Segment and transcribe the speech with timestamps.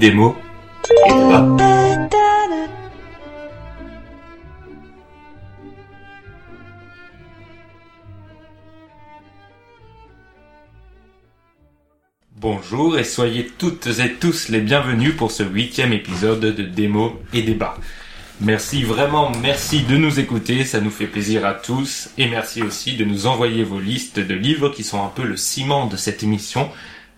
[0.00, 0.12] Des.
[12.36, 17.42] Bonjour et soyez toutes et tous les bienvenus pour ce huitième épisode de Démo et
[17.42, 17.76] Débat.
[18.42, 22.96] Merci vraiment, merci de nous écouter, ça nous fait plaisir à tous et merci aussi
[22.96, 26.22] de nous envoyer vos listes de livres qui sont un peu le ciment de cette
[26.22, 26.70] émission.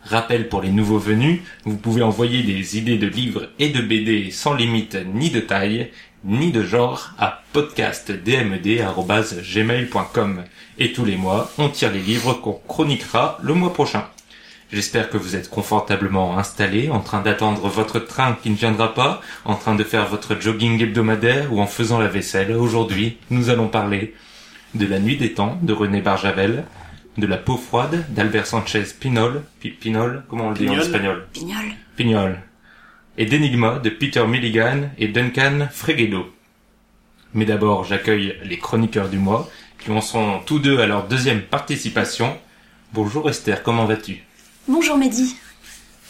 [0.03, 4.33] Rappel pour les nouveaux venus, vous pouvez envoyer des idées de livres et de BD
[4.33, 5.93] sans limite ni de taille
[6.25, 10.43] ni de genre à podcastdmed.gmail.com
[10.79, 14.09] et tous les mois on tire les livres qu'on chroniquera le mois prochain.
[14.73, 19.21] J'espère que vous êtes confortablement installés, en train d'attendre votre train qui ne viendra pas,
[19.45, 22.53] en train de faire votre jogging hebdomadaire ou en faisant la vaisselle.
[22.53, 24.15] Aujourd'hui, nous allons parler
[24.75, 26.65] de La Nuit des Temps de René Barjavel,
[27.19, 30.83] de La Peau Froide d'Albert Sanchez Pinol, Pi- Pinol, comment on le dit en Pignol.
[30.83, 31.65] espagnol Pignol.
[31.96, 32.39] Pignol,
[33.18, 36.33] et d'Enigma de Peter Milligan et Duncan Freguedo.
[37.35, 41.43] Mais d'abord, j'accueille les chroniqueurs du mois, qui en sont tous deux à leur deuxième
[41.43, 42.39] participation.
[42.95, 44.23] Bonjour Esther, comment vas-tu?
[44.68, 45.37] Bonjour Mehdi.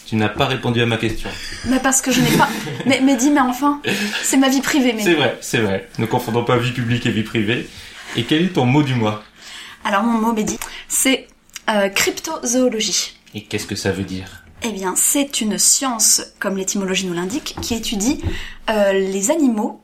[0.05, 1.29] Tu n'as pas répondu à ma question.
[1.65, 2.49] Mais parce que je n'ai pas.
[2.85, 3.81] Mais Mehdi, mais enfin,
[4.21, 5.13] c'est ma vie privée, C'est Mehdi.
[5.15, 5.89] vrai, c'est vrai.
[5.97, 7.67] Ne confondons pas vie publique et vie privée.
[8.15, 9.23] Et quel est ton mot du mois
[9.83, 11.27] Alors mon mot Mehdi, c'est
[11.69, 13.17] euh, cryptozoologie.
[13.33, 14.43] Et qu'est-ce que ça veut dire?
[14.61, 18.21] Eh bien, c'est une science, comme l'étymologie nous l'indique, qui étudie
[18.69, 19.81] euh, les animaux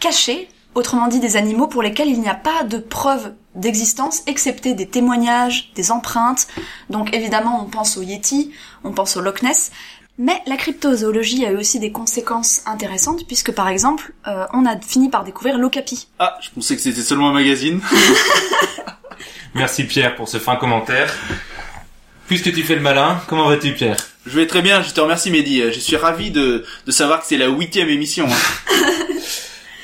[0.00, 4.74] cachés, autrement dit des animaux pour lesquels il n'y a pas de preuve d'existence, excepté
[4.74, 6.46] des témoignages, des empreintes.
[6.90, 8.50] Donc évidemment, on pense au Yeti,
[8.84, 9.70] on pense au Loch Ness.
[10.18, 14.78] Mais la cryptozoologie a eu aussi des conséquences intéressantes, puisque par exemple, euh, on a
[14.78, 16.06] fini par découvrir l'ocapi.
[16.18, 17.80] Ah, je pensais que c'était seulement un magazine.
[19.54, 21.12] Merci Pierre pour ce fin commentaire.
[22.28, 23.96] Puisque tu fais le malin, comment vas-tu Pierre?
[24.24, 25.60] Je vais très bien, je te remercie Mehdi.
[25.72, 28.26] Je suis ravi de, de savoir que c'est la huitième émission.
[28.26, 28.74] hein.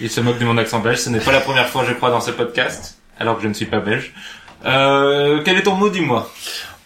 [0.01, 2.11] Il se moque de mon accent belge, ce n'est pas la première fois je crois
[2.11, 4.13] dans ce podcast, alors que je ne suis pas belge.
[4.65, 6.33] Euh, quel est ton mot du mois?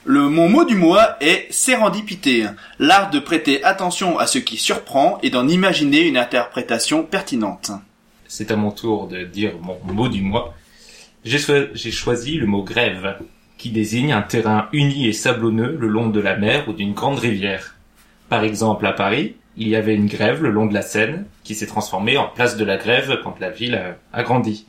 [0.05, 2.47] Le mon mot du mois est sérendipité,
[2.79, 7.71] l'art de prêter attention à ce qui surprend et d'en imaginer une interprétation pertinente.
[8.27, 10.55] C'est à mon tour de dire mon mot du mois.
[11.25, 13.17] J'ai cho- j'ai choisi le mot grève,
[13.59, 17.19] qui désigne un terrain uni et sablonneux le long de la mer ou d'une grande
[17.19, 17.77] rivière.
[18.29, 21.55] Par exemple, à Paris, il y avait une grève le long de la Seine, qui
[21.55, 24.67] s'est transformée en place de la grève quand la ville a, a grandi.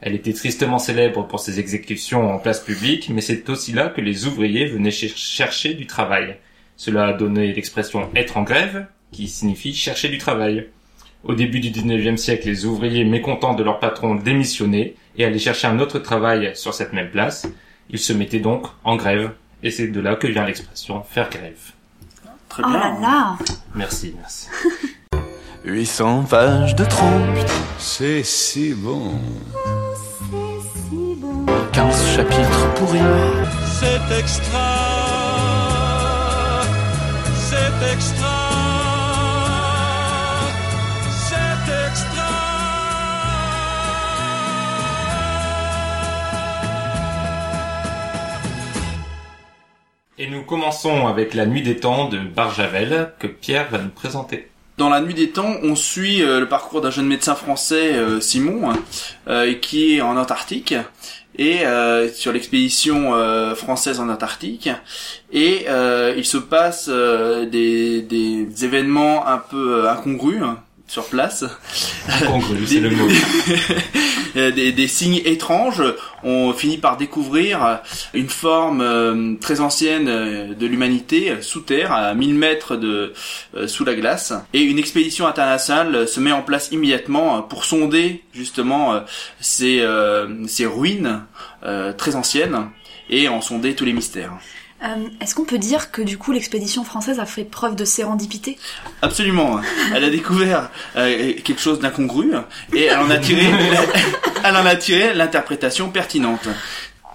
[0.00, 4.00] Elle était tristement célèbre pour ses exécutions en place publique, mais c'est aussi là que
[4.00, 6.36] les ouvriers venaient cher- chercher du travail.
[6.76, 10.68] Cela a donné l'expression être en grève, qui signifie chercher du travail.
[11.22, 15.68] Au début du 19e siècle, les ouvriers mécontents de leur patron démissionnaient et allaient chercher
[15.68, 17.46] un autre travail sur cette même place.
[17.88, 19.32] Ils se mettaient donc en grève,
[19.62, 21.72] et c'est de là que vient l'expression faire grève.
[22.50, 22.78] Très Oh bien.
[22.78, 23.38] là là
[23.74, 24.48] Merci, merci.
[25.64, 27.38] 800 pages de trompe,
[27.78, 29.12] C'est si bon.
[31.72, 32.98] 15 chapitres pourris.
[33.80, 34.58] C'est extra,
[37.34, 38.36] c'est extra,
[41.08, 42.28] c'est extra.
[50.18, 54.50] Et nous commençons avec La Nuit des Temps de Barjavel, que Pierre va nous présenter.
[54.76, 58.18] Dans la nuit des temps, on suit euh, le parcours d'un jeune médecin français, euh,
[58.18, 58.72] Simon,
[59.28, 60.74] euh, qui est en Antarctique
[61.36, 61.64] et
[62.14, 63.12] sur l'expédition
[63.56, 64.70] française en Antarctique.
[65.32, 65.66] Et
[66.16, 70.60] il se passe des, des événements un peu incongrus hein,
[70.94, 71.44] sur place.
[72.08, 73.08] Incongru, c'est le mot.
[74.36, 75.80] Euh, des, des signes étranges.
[76.24, 77.78] On finit par découvrir
[78.14, 83.12] une forme euh, très ancienne euh, de l'humanité sous terre, à 1000 mètres de
[83.68, 84.32] sous la glace.
[84.52, 89.04] Et une expédition internationale se met en place immédiatement pour sonder justement
[89.40, 89.86] ces,
[90.48, 91.20] ces ruines
[91.96, 92.70] très anciennes
[93.10, 94.32] et en sonder tous les mystères.
[94.84, 94.88] Euh,
[95.20, 98.58] Est-ce qu'on peut dire que du coup l'expédition française a fait preuve de sérendipité?
[99.02, 99.60] Absolument.
[99.94, 102.32] Elle a découvert euh, quelque chose d'incongru
[102.74, 103.46] et elle en a tiré,
[104.44, 106.48] elle en a tiré l'interprétation pertinente.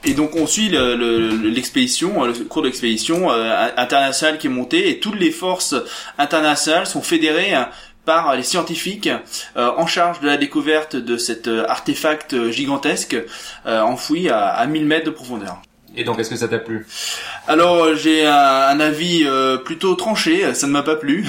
[0.04, 4.90] Et donc on suit le- le- l'expédition, le, cours d'expédition euh, internationale qui est montée
[4.90, 5.76] et toutes les forces
[6.18, 7.70] internationales sont fédérées hein,
[8.06, 9.10] par les scientifiques
[9.58, 13.16] euh, en charge de la découverte de cet euh, artefact gigantesque
[13.68, 15.62] euh, enfoui à, à 1000 mètres de profondeur.
[15.96, 16.86] Et donc, est-ce que ça t'a plu?
[17.48, 21.26] Alors euh, j'ai un, un avis euh, plutôt tranché, ça ne m'a pas plu.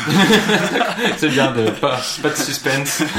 [1.17, 3.03] C'est bien de pas, pas de suspense.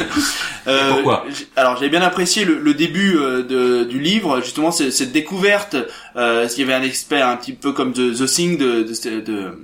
[0.68, 1.26] Euh, pourquoi?
[1.56, 5.76] Alors j'ai bien apprécié le, le début euh, de, du livre, justement cette découverte.
[6.16, 8.84] Euh, parce qu'il y avait un expert un petit peu comme The, The Thing de,
[8.84, 9.58] de, de,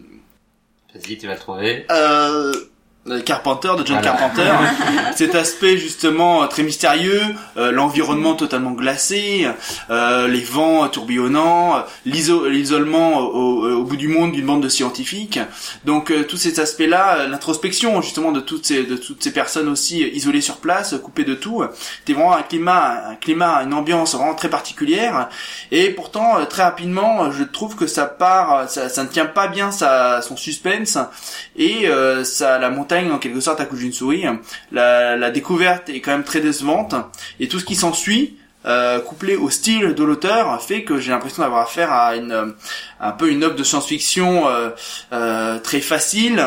[0.96, 1.86] Vas-y, tu vas le trouver.
[1.92, 2.52] euh,
[3.26, 4.02] Carpenter, de John Voilà.
[4.18, 4.52] Carpenter.
[5.16, 7.22] Cet aspect justement euh, très mystérieux,
[7.58, 9.48] euh, l'environnement totalement glacé,
[9.90, 15.40] euh, les vents tourbillonnants, euh, l'iso- l'isolement au, bout du monde d'une bande de scientifiques.
[15.86, 19.70] Donc euh, tous ces aspects-là, euh, l'introspection justement de toutes ces de toutes ces personnes
[19.70, 21.64] aussi euh, isolées sur place, euh, coupées de tout.
[22.00, 25.30] C'était vraiment un climat, un climat, une ambiance vraiment très particulière.
[25.72, 29.08] Et pourtant euh, très rapidement, euh, je trouve que ça part, euh, ça, ça ne
[29.10, 30.98] tient pas bien sa, son suspense
[31.56, 34.26] et euh, ça la montagne en quelque sorte à couche d'une souris.
[34.72, 36.96] La, découverte est quand même très décevante
[37.40, 38.38] et tout ce qui s'ensuit.
[38.66, 42.54] Euh, couplé au style de l'auteur fait que j'ai l'impression d'avoir affaire à une
[43.00, 44.72] un peu une œuvre de science-fiction euh,
[45.14, 46.44] euh, très facile,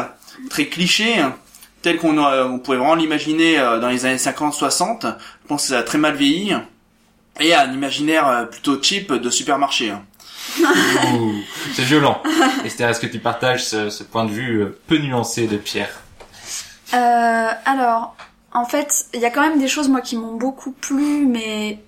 [0.51, 1.25] très cliché,
[1.81, 5.03] tel qu'on on pourrait vraiment l'imaginer dans les années 50-60.
[5.03, 6.55] Je pense que ça a très mal vieilli
[7.39, 9.95] et un imaginaire plutôt cheap de supermarché.
[11.75, 12.23] C'est violent.
[12.65, 16.03] Esther, est-ce que tu partages ce, ce point de vue peu nuancé de Pierre
[16.95, 18.17] Euh, alors,
[18.53, 21.79] en fait, il y a quand même des choses moi qui m'ont beaucoup plu, mais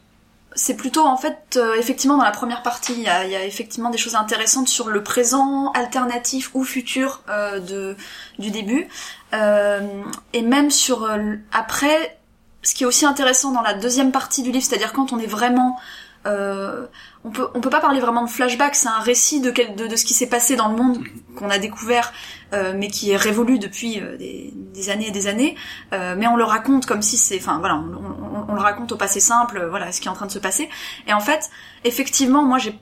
[0.55, 3.97] c'est plutôt en fait euh, effectivement dans la première partie, il y a, effectivement des
[3.97, 7.97] choses intéressantes sur le présent, alternatif ou futur euh, de
[8.39, 8.89] du début,
[9.33, 11.09] et même sur
[11.53, 12.19] après.
[12.65, 15.27] Ce qui est aussi intéressant dans la deuxième partie du livre, c'est-à-dire quand on est
[15.27, 15.81] vraiment
[16.27, 16.87] euh,
[17.25, 19.87] on peut on peut pas parler vraiment de flashback, c'est un récit de, quel, de
[19.87, 20.99] de ce qui s'est passé dans le monde
[21.37, 22.13] qu'on a découvert,
[22.53, 25.57] euh, mais qui est révolu depuis euh, des, des années et des années.
[25.93, 28.93] Euh, mais on le raconte comme si c'est, enfin voilà, on, on- on le raconte
[28.93, 30.69] au passé simple, voilà, ce qui est en train de se passer.
[31.07, 31.51] Et en fait,
[31.85, 32.79] effectivement, moi j'ai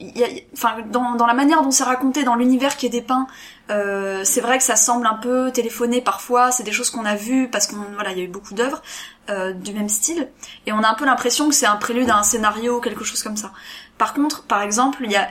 [0.00, 3.26] y a- enfin dans, dans la manière dont c'est raconté dans l'univers qui est dépeint
[3.70, 7.16] euh, c'est vrai que ça semble un peu téléphoné parfois c'est des choses qu'on a
[7.16, 8.82] vues parce qu'on voilà il y a eu beaucoup d'œuvres
[9.30, 10.28] euh, du même style
[10.66, 13.22] et on a un peu l'impression que c'est un prélude à un scénario quelque chose
[13.22, 13.52] comme ça.
[13.98, 15.28] Par contre par exemple il y a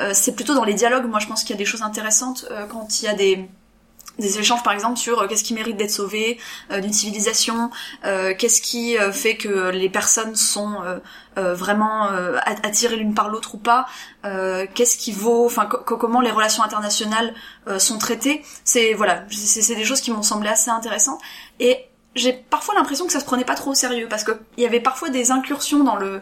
[0.00, 2.46] euh, c'est plutôt dans les dialogues moi je pense qu'il y a des choses intéressantes
[2.50, 3.48] euh, quand il y a des
[4.18, 6.38] des échanges par exemple sur euh, qu'est-ce qui mérite d'être sauvé
[6.70, 7.70] euh, d'une civilisation,
[8.04, 10.98] euh, qu'est-ce qui euh, fait que les personnes sont euh,
[11.38, 13.86] euh, vraiment at- attirées l'une par l'autre ou pas,
[14.22, 17.34] qu'est-ce qui vaut, enfin co- co- comment les relations internationales
[17.78, 18.44] sont traitées.
[18.64, 21.20] C'est voilà, c'est des choses qui m'ont semblé assez intéressantes
[21.58, 21.78] et
[22.14, 24.66] j'ai parfois l'impression que ça se prenait pas trop au sérieux parce que il y
[24.66, 26.20] avait parfois des incursions dans le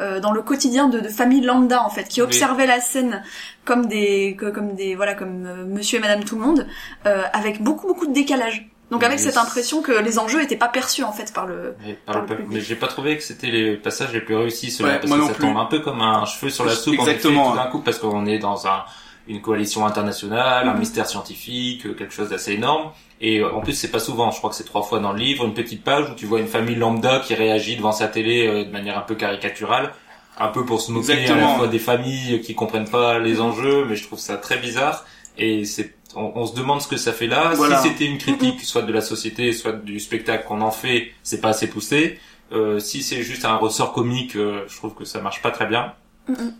[0.00, 2.26] euh, dans le quotidien de, de familles lambda en fait qui Oui.
[2.26, 3.22] observaient la scène
[3.64, 6.66] comme des que- comme des voilà comme euh, monsieur et madame tout le monde
[7.06, 9.24] euh, avec beaucoup beaucoup de décalage donc avec Oui.
[9.24, 12.22] cette impression que les enjeux étaient pas perçus en fait par le Mais, par Par
[12.22, 12.46] le public.
[12.50, 15.26] Mais j'ai pas trouvé que c'était les passages les plus réussis, ceux-là, Ouais, parce que
[15.28, 15.42] ça plus.
[15.46, 17.78] tombe un peu comme un cheveu sur la soupe, en Exactement, effet, tout d'un coup,
[17.82, 18.82] parce qu'on est dans un,
[19.28, 20.78] une coalition internationale, un Mhm.
[20.80, 22.90] mystère scientifique, quelque chose d'assez énorme.
[23.20, 25.18] Et euh, en plus, c'est pas souvent, je crois que c'est trois fois dans le
[25.18, 28.46] livre, une petite page où tu vois une famille lambda qui réagit devant sa télé
[28.46, 29.92] euh, de manière un peu caricaturale,
[30.38, 31.56] un peu pour se moquer à la Exactement.
[31.56, 35.04] fois des familles qui comprennent pas les enjeux, mais je trouve ça très bizarre.
[35.36, 37.52] Et c'est, on, on se demande ce que ça fait là.
[37.54, 37.78] Voilà.
[37.82, 41.40] Si c'était une critique, soit de la société, soit du spectacle qu'on en fait, c'est
[41.40, 42.18] pas assez poussé.
[42.52, 45.66] Euh, si c'est juste un ressort comique, euh, je trouve que ça marche pas très
[45.66, 45.92] bien.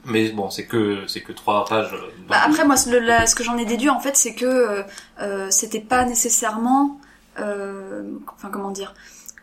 [0.04, 1.94] Mais bon, c'est que c'est que trois pages.
[2.28, 4.44] Bah, après moi ce- le- la- ce que j'en ai déduit en fait c'est que
[4.46, 4.82] euh,
[5.20, 6.98] euh, c'était pas nécessairement
[7.38, 8.02] euh,
[8.34, 8.94] enfin comment dire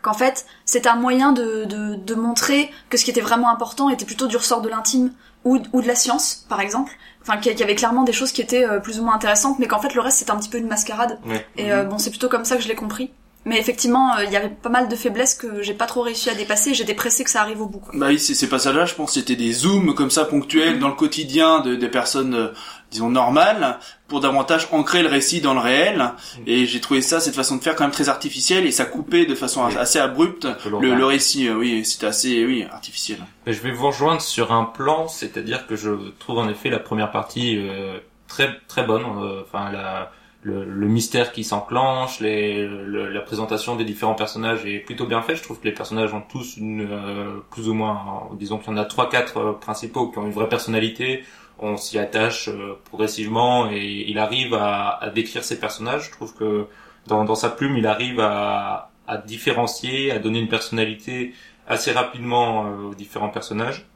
[0.02, 3.90] qu'en fait c'était un moyen de, de, de montrer que ce qui était vraiment important
[3.90, 5.12] était plutôt du ressort de l'intime
[5.44, 6.92] ou, ou de la science par exemple.
[7.22, 9.66] Enfin qu'il y avait clairement des choses qui étaient euh, plus ou moins intéressantes mais
[9.66, 11.18] qu'en fait le reste c'était un petit peu une mascarade.
[11.26, 11.46] Ouais.
[11.56, 13.12] et euh, bon c'est plutôt comme ça que je l'ai compris
[13.48, 16.30] mais effectivement euh, il y avait pas mal de faiblesses que j'ai pas trop réussi
[16.30, 17.92] à dépasser et j'étais pressée que ça arrive au bout quoi.
[17.94, 21.60] Bah oui, ces, passages-là, je pense, c'était des zooms comme ça ponctuels dans le quotidien
[21.60, 22.48] de, des personnes, euh,
[22.90, 26.10] disons normales, pour davantage ancrer le récit dans le réel.
[26.46, 29.26] Et j'ai trouvé ça, cette façon de faire, quand même très artificielle et ça coupait
[29.26, 29.74] de façon Oui.
[29.78, 30.46] assez abrupte
[30.80, 31.48] le, le récit.
[31.48, 33.18] euh, oui, c'était assez, oui, artificiel.
[33.46, 36.78] Mais je vais vous rejoindre sur un plan, c'est-à-dire que je trouve en effet la
[36.78, 39.02] première partie euh, très très bonne.
[39.22, 40.10] euh, Enfin, la,
[40.42, 45.20] le, le mystère qui s'enclenche, les, le- la présentation des différents personnages est plutôt bien
[45.22, 45.36] faite.
[45.38, 48.70] Je trouve que les personnages ont tous une euh, plus ou moins, euh, disons qu'il
[48.70, 51.24] y en a trois quatre euh, principaux qui ont une vraie personnalité.
[51.58, 56.06] On s'y attache euh, progressivement et il arrive à, à décrire ses personnages.
[56.06, 56.66] Je trouve que
[57.06, 61.34] dans, dans sa plume, il arrive à, à différencier, à donner une personnalité
[61.66, 63.86] assez rapidement euh, aux différents personnages.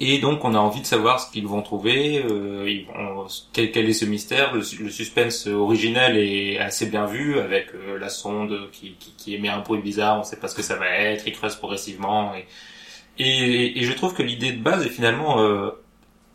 [0.00, 2.86] Et donc on a envie de savoir ce qu'ils vont trouver, euh, ils
[3.52, 4.54] quel, quel est ce mystère.
[4.54, 9.34] Le, le suspense originel est assez bien vu avec euh, la sonde qui, qui, qui
[9.34, 12.32] émet un bruit bizarre, on sait pas ce que ça va être, il creuse progressivement.
[12.36, 12.46] Et,
[13.24, 15.70] et, et je trouve que l'idée de base est finalement euh,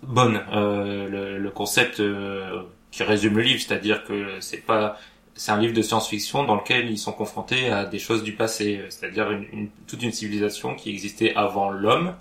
[0.02, 0.42] bonne.
[0.52, 4.98] Euh, le, le concept euh, qui résume le livre, c'est-à-dire que c'est pas
[5.36, 8.82] c'est un livre de science-fiction dans lequel ils sont confrontés à des choses du passé,
[8.90, 12.14] c'est-à-dire une, une- toute une civilisation qui existait avant l'homme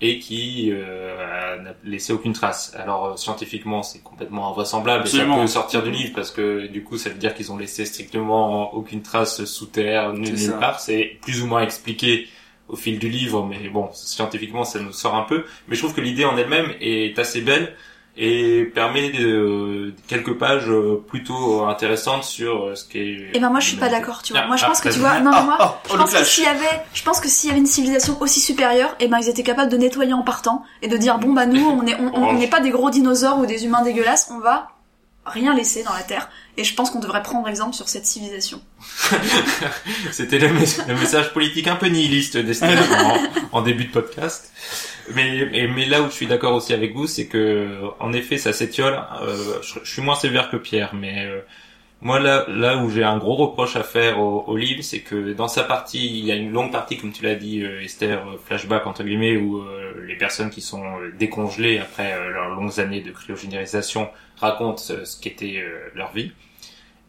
[0.00, 2.74] et qui euh, n'a laissé aucune trace.
[2.76, 6.82] Alors euh, scientifiquement, c'est complètement invraisemblable et ça peut sortir du livre parce que du
[6.82, 10.52] coup, ça veut dire qu'ils ont laissé strictement aucune trace sous terre, nulle, C'est nulle
[10.52, 10.58] ça.
[10.58, 10.80] part.
[10.80, 12.28] C'est plus ou moins expliqué
[12.68, 15.44] au fil du livre, mais bon, scientifiquement, ça nous sort un peu.
[15.68, 17.74] Mais je trouve que l'idée en elle-même est assez belle
[18.18, 23.30] et permet de, quelques pages euh, plutôt intéressantes sur euh, ce qui est.
[23.34, 24.42] Et ben moi je suis pas d'accord, tu vois.
[24.44, 25.20] Ah, Moi je ah, pense que tu vas-y.
[25.20, 27.02] vois, non mais Ah, moi, ah, je oh, le pense que s'il y avait, je
[27.02, 29.76] pense que s'il y avait une civilisation aussi supérieure, et ben ils étaient capables de
[29.76, 32.70] nettoyer en partant et de dire bon bah nous on est, on, n'est pas des
[32.70, 34.68] gros dinosaures ou des humains dégueulasses, on va
[35.26, 36.30] rien laisser dans la terre.
[36.56, 38.62] Et je pense qu'on devrait prendre exemple sur cette civilisation.
[40.12, 43.18] C'était le, mes- le message politique un peu nihiliste d'Estelle en,
[43.58, 44.52] en début de podcast.
[45.14, 48.52] Mais, mais, là où je suis d'accord aussi avec vous, c'est que en effet, ça
[48.52, 49.00] s'étiole.
[49.22, 51.40] Euh, je, suis moins sévère que Pierre, mais euh,
[52.02, 55.32] moi là, là où j'ai un gros reproche à faire au, au livre, c'est que
[55.32, 58.28] dans sa partie, il y a une longue partie, comme tu l'as dit, euh, Esther,
[58.28, 60.84] euh, flashback entre guillemets, où euh, les personnes qui sont
[61.18, 66.32] décongelées après leurs longues années de cryogénisation racontent ce qu'était leur vie.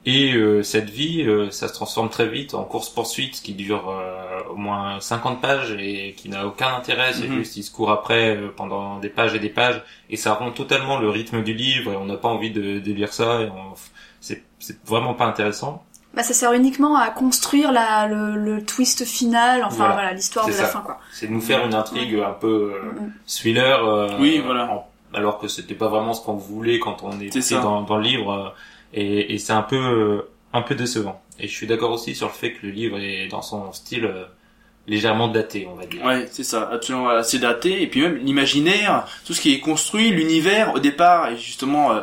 [0.09, 4.39] Et euh, cette vie, euh, ça se transforme très vite en course-poursuite qui dure euh,
[4.49, 7.11] au moins 50 pages et qui n'a aucun intérêt.
[7.11, 7.39] C'est Mhm.
[7.39, 10.51] juste, il se court après euh, pendant des pages et des pages et ça rend
[10.51, 13.41] totalement le rythme du livre et on n'a pas envie de, de lire ça.
[13.41, 13.73] Et on-
[14.21, 15.83] c'est, c'est vraiment pas intéressant.
[16.13, 19.93] Bah ça sert uniquement à construire la, le, le twist final, enfin Voilà.
[19.93, 20.99] voilà, l'histoire de la fin quoi.
[21.11, 23.11] C'est de nous faire une intrigue un peu euh, Mhm.
[23.27, 23.85] thriller.
[23.85, 24.71] euh, Oui, voilà.
[24.71, 28.03] en- alors que c'était pas vraiment ce qu'on voulait quand on était dans, dans le
[28.03, 28.53] livre.
[28.93, 30.21] Et, et c'est un peu euh,
[30.53, 31.21] un peu décevant.
[31.39, 34.05] Et je suis d'accord aussi sur le fait que le livre est dans son style
[34.05, 34.25] euh,
[34.87, 36.03] légèrement daté, on va dire.
[36.05, 37.81] Ouais, c'est ça, absolument assez daté.
[37.81, 42.01] Et puis même l'imaginaire, tout ce qui est construit, l'univers au départ est justement euh,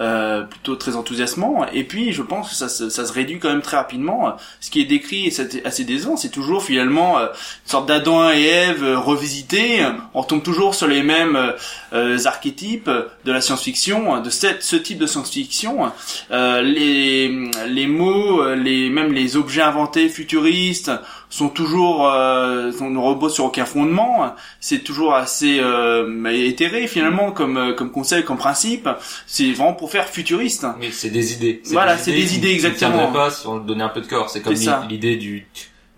[0.00, 1.64] euh, plutôt très enthousiasmant.
[1.72, 4.34] Et puis je pense que ça, se- ça se réduit quand même très rapidement.
[4.60, 8.30] Ce qui est décrit, et c'est assez décevant, c'est toujours finalement euh, une sorte d'Adam
[8.30, 9.84] et Ève euh, revisités.
[10.12, 11.52] On retombe toujours sur les mêmes
[11.92, 12.90] euh, archétypes
[13.24, 15.92] de la science-fiction, de cette, ce type de science-fiction.
[16.30, 17.28] Les,
[17.68, 20.90] les mots, les même les objets inventés futuristes
[21.30, 27.30] sont toujours euh, on ne repose sur aucun fondement c'est toujours assez euh, éthéré finalement
[27.32, 28.88] comme euh, comme conseil comme principe
[29.26, 31.60] c'est vraiment pour faire futuriste Oui, c'est des idées.
[31.66, 33.12] Voilà, c'est des idées, exactement.
[33.12, 34.30] pas si on donnait un peu de corps.
[34.30, 34.54] C'est comme
[34.88, 35.46] l'idée du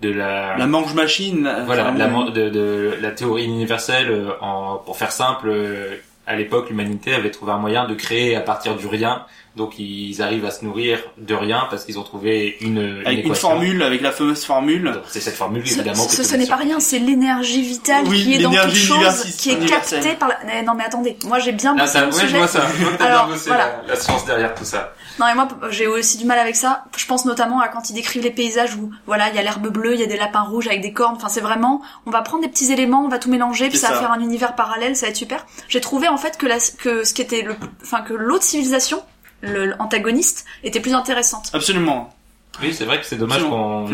[0.02, 4.10] de la, la mange machine voilà la, man- de, de la théorie universelle.
[4.10, 8.34] euh, En, pour faire simple, euh, à l'époque, l'humanité avait trouvé un moyen de créer
[8.36, 9.24] à partir du rien.
[9.54, 13.34] Donc ils arrivent à se nourrir de rien parce qu'ils ont trouvé une, avec une
[13.34, 16.06] formule avec la fameuse formule C'est cette formule Ce, évidemment.
[16.06, 18.74] ce- que ce le n'est pas rien, c'est l'énergie vitale Oui, qui est dans toute
[18.74, 20.36] chose, qui est captée par la...
[20.58, 22.36] Eh, non mais attendez, moi j'ai bien Ah, ça, le ouais, je sujet.
[22.38, 22.66] vois ça.
[22.78, 23.82] Je vois que t'as Alors, bien bossé voilà.
[23.86, 24.92] la, la science derrière tout ça.
[25.18, 26.84] Non mais moi j'ai aussi du mal avec ça.
[26.96, 29.68] Je pense notamment à quand ils décrivent les paysages où voilà il y a l'herbe
[29.68, 31.16] bleue, il y a des lapins rouges avec des cornes.
[31.16, 33.90] Enfin c'est vraiment on va prendre des petits éléments, on va tout mélanger puis ça,
[33.92, 35.46] va faire un univers parallèle, ça va être super.
[35.68, 39.02] J'ai trouvé en fait que la, que ce qui était le enfin que l'autre civilisation,
[39.40, 41.50] le- l'antagoniste était plus intéressante.
[41.54, 42.14] absolument
[42.62, 43.88] Oui, c'est vrai que c'est dommage qu'on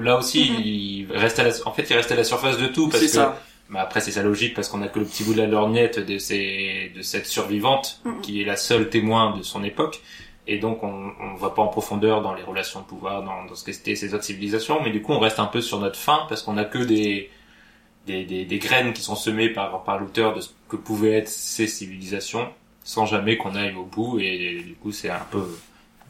[0.00, 0.60] là aussi Mhm.
[0.64, 3.08] il reste à la, en fait il reste à la surface de tout parce que
[3.08, 3.38] ça
[3.68, 5.98] Mais après, c'est sa logique parce qu'on a que le petit bout de la lorgnette
[5.98, 8.20] de, ces, de cette survivante Mhm.
[8.20, 10.02] qui est la seule témoin de son époque.
[10.46, 13.54] Et donc, on on va pas en profondeur dans les relations de pouvoir, dans, dans
[13.54, 14.82] ce que c'était ces autres civilisations.
[14.82, 17.30] Mais du coup, on reste un peu sur notre fin parce qu'on a que des,
[18.06, 21.28] des, des, des graines qui sont semées par, par l'auteur de ce que pouvaient être
[21.28, 22.48] ces civilisations
[22.84, 24.18] sans jamais qu'on aille au bout.
[24.18, 25.44] Et, du coup, c'est un peu,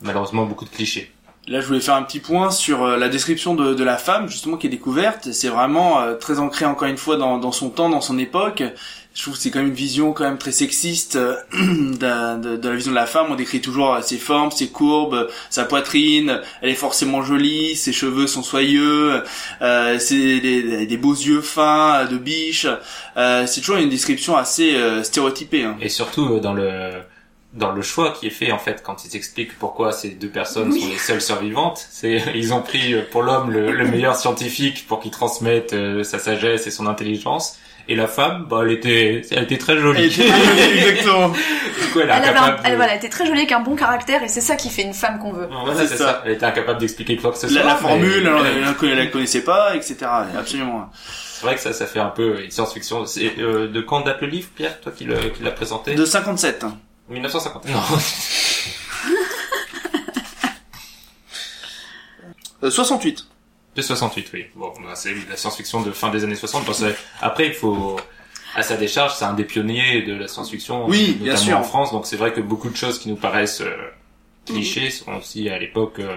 [0.00, 1.12] malheureusement, beaucoup de clichés.
[1.48, 4.28] Là, je voulais faire un petit point sur euh, la description de, de la femme,
[4.28, 5.32] justement, qui est découverte.
[5.32, 8.62] C'est vraiment euh, très ancré, encore une fois, dans, dans son temps, dans son époque.
[9.14, 12.57] Je trouve que c'est quand même une vision quand même très sexiste euh, de, de-
[12.57, 13.26] de la vision de la femme.
[13.31, 16.40] On décrit toujours ses formes, ses courbes, sa poitrine.
[16.62, 19.23] Elle est forcément jolie, ses cheveux sont soyeux,
[19.61, 22.66] euh, c'est des, des beaux yeux fins, de biche.
[23.19, 25.64] Euh, c'est toujours une description assez euh, stéréotypée.
[25.64, 25.76] Hein.
[25.83, 26.92] Et surtout euh, dans le
[27.52, 30.73] dans le choix qui est fait en fait quand ils expliquent pourquoi ces deux personnes
[30.73, 30.81] Oui.
[30.81, 34.87] sont les seules survivantes, c'est ils ont pris euh, pour l'homme le, le meilleur scientifique
[34.88, 37.59] pour qu'il transmette euh, sa sagesse et son intelligence.
[37.92, 40.00] Et la femme, bah, elle était, elle était très jolie.
[40.00, 41.28] Elle était très jolie, exactement.
[41.28, 41.34] du
[41.92, 42.62] coup, elle est Elle, avait un- incapable.
[42.62, 44.70] de- elle, voilà, elle était très jolie avec un bon caractère et c'est ça qui
[44.70, 45.46] fait une femme qu'on veut.
[45.50, 46.04] Voilà, C'est c'est ça.
[46.06, 46.22] ça.
[46.25, 47.58] Elle était incapable d'expliquer quoi que ce soit.
[47.61, 49.96] La, la mais- formule, alors, elle, elle, la connaissait pas, etc.
[50.38, 50.90] Absolument.
[51.04, 53.04] C'est vrai que ça, ça fait un peu une science-fiction.
[53.04, 55.94] C'est, euh, de quand date le livre, Pierre, toi qui le- qui l'as présenté?
[55.94, 56.64] De 57.
[57.11, 57.68] 1950.
[57.68, 57.78] Non.
[62.64, 63.26] Euh, 68.
[63.75, 64.47] De 68, oui.
[64.55, 66.67] Bon, bah, c'est la science-fiction de fin des années 60.
[66.67, 67.97] Parce que après, il faut,
[68.55, 71.59] à sa décharge, c'est un des pionniers de la science-fiction, Oui, bien notamment sûr.
[71.59, 71.93] en France.
[71.93, 73.75] Donc c'est vrai que beaucoup de choses qui nous paraissent euh,
[74.50, 74.57] Mhm.
[74.57, 76.00] clichés sont aussi à l'époque.
[76.00, 76.17] euh,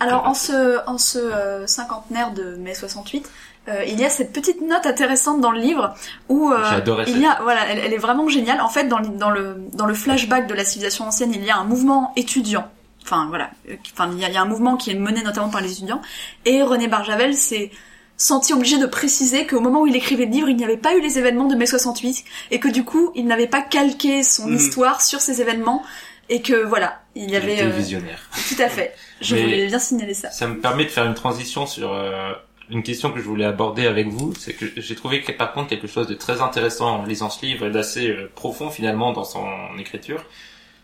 [0.00, 3.30] Alors en ce, en ce euh, cinquantenaire de mai 68,
[3.68, 5.94] euh, il y a cette petite note intéressante dans le livre
[6.28, 8.60] où euh, J'adorais il cette y a voilà, elle, elle est vraiment géniale.
[8.62, 11.50] En fait, dans, le- dans le dans le flashback de la civilisation ancienne, il y
[11.50, 12.66] a un mouvement étudiant.
[13.10, 15.22] Enfin voilà, euh, enfin il y a, il y a un mouvement qui est mené
[15.22, 16.02] notamment par les étudiants.
[16.44, 17.70] Et René Barjavel s'est
[18.18, 20.94] senti obligé de préciser qu'au moment où il écrivait le livre, il n'y avait pas
[20.94, 24.48] eu les événements de mai 68 et que du coup, il n'avait pas calqué son
[24.48, 24.56] Mhm.
[24.56, 25.82] histoire sur ces événements
[26.28, 28.28] et que voilà, il y il avait était euh, visionnaire.
[28.48, 28.94] tout à fait.
[29.22, 30.30] Je Mais- voulais bien signaler ça.
[30.30, 32.32] Ça me permet de faire une transition sur euh,
[32.70, 34.34] une question que je voulais aborder avec vous.
[34.38, 37.46] C'est que j'ai trouvé que, par contre quelque chose de très intéressant en lisant ce
[37.46, 39.46] livre et d'assez euh, profond finalement dans son
[39.78, 40.22] écriture.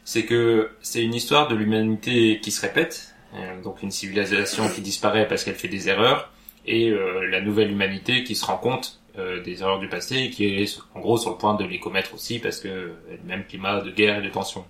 [0.04, 4.80] C'est que c'est une histoire de l'humanité qui se répète, euh, donc une civilisation qui
[4.80, 6.30] disparaît parce qu'elle fait des erreurs,
[6.66, 10.30] et euh, la nouvelle humanité qui se rend compte euh, des erreurs du passé et
[10.30, 12.94] qui est en gros sur le point de les commettre aussi parce que
[13.24, 14.64] même climat de guerre et de tension.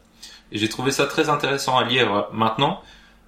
[0.52, 2.82] J'ai trouvé ça très intéressant à lire maintenant,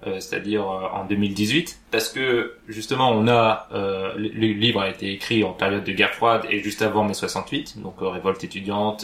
[0.05, 3.67] euh, c'est-à-dire euh, en 2018, parce que justement on a
[4.15, 7.81] le, livre a été écrit en période de guerre froide et juste avant mai 68,
[7.81, 9.03] donc révolte étudiante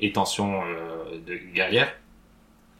[0.00, 0.60] et tension
[1.26, 1.90] de guerrière.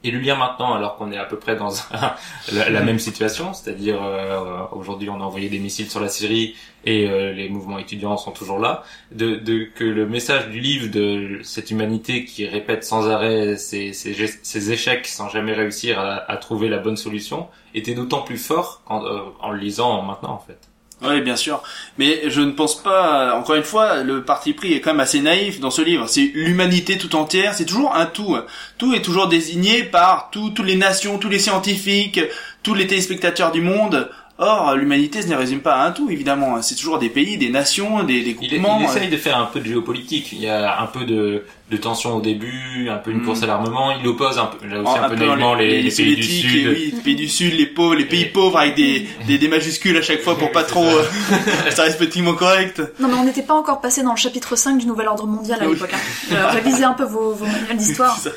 [0.04, 1.70] Et le lire maintenant, alors qu'on est à peu près dans
[2.52, 7.08] la, même situation, c'est-à-dire euh, aujourd'hui on a envoyé des missiles sur la Syrie et
[7.08, 8.82] euh, les mouvements étudiants sont toujours là,
[9.12, 13.94] de, de que le message du livre de cette humanité qui répète sans arrêt ses,
[13.94, 18.36] ses, ses échecs sans jamais réussir à, à trouver la bonne solution était d'autant plus
[18.36, 20.68] fort quand, euh, en le lisant maintenant en fait.
[21.06, 21.62] Oui, bien sûr.
[21.98, 25.20] Mais je ne pense pas, encore une fois, le parti pris est quand même assez
[25.20, 26.08] naïf dans ce livre.
[26.08, 28.36] C'est l'humanité tout entière, c'est toujours un tout.
[28.78, 32.20] Tout est toujours désigné par tout- toutes les nations, tous les scientifiques,
[32.62, 34.08] tous les téléspectateurs du monde.
[34.36, 36.60] Or, l'humanité ne résume pas à un tout, évidemment.
[36.60, 38.78] C'est toujours des pays, des nations, des, des groupements.
[38.80, 40.30] il essaye de faire un peu de géopolitique.
[40.32, 43.24] Il y a un peu de, de tension au début, un peu une Mm.
[43.26, 43.92] course à l'armement.
[43.92, 46.66] Il oppose un peu, là aussi un, peu dans naïvement les, les pays du sud.
[46.66, 49.38] et oui, les pays du sud, les pauvres, les pays Et- pauvres avec des, des,
[49.38, 50.96] des majuscules à chaque fois pour pas trop, ça.
[51.36, 52.82] euh, ça reste politiquement correct.
[52.98, 55.62] Non mais on n'était pas encore passé dans le chapitre 5 du Nouvel Ordre Mondial
[55.62, 55.90] à l'époque.
[55.94, 56.32] Hein.
[56.32, 58.18] Euh, révisez un peu vos, vos manuels d'histoire.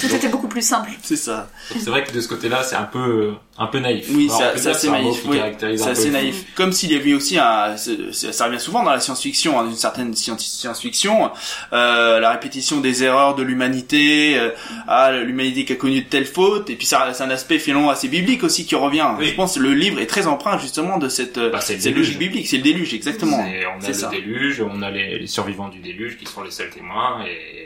[0.00, 0.90] Tout était beaucoup plus simple.
[1.02, 1.50] C'est ça.
[1.70, 4.06] C'est vrai que de ce côté-là, c'est un peu, un peu naïf.
[4.10, 5.22] Oui, c'est assez naïf.
[5.26, 5.40] oui.
[5.76, 6.44] C'est assez naïf.
[6.54, 10.14] Comme s'il y avait aussi un, ça revient souvent dans la science-fiction, hein, une certaine
[10.14, 11.30] science- science-fiction,
[11.72, 14.50] euh, la répétition des erreurs de l'humanité, euh,
[14.86, 17.90] ah, l'humanité qui a connu de telles fautes, et puis ça, c'est un aspect finalement
[17.90, 19.08] assez biblique aussi qui revient.
[19.18, 19.26] Oui.
[19.28, 21.80] Je pense que le livre est très empreint justement de cette, euh, Bah, c'est le
[21.80, 22.06] cette déluge.
[22.06, 23.44] logique biblique, c'est le déluge, exactement.
[23.44, 24.08] C'est- on a le ça.
[24.08, 27.59] déluge, on a les, les survivants du déluge qui sont les seuls témoins et,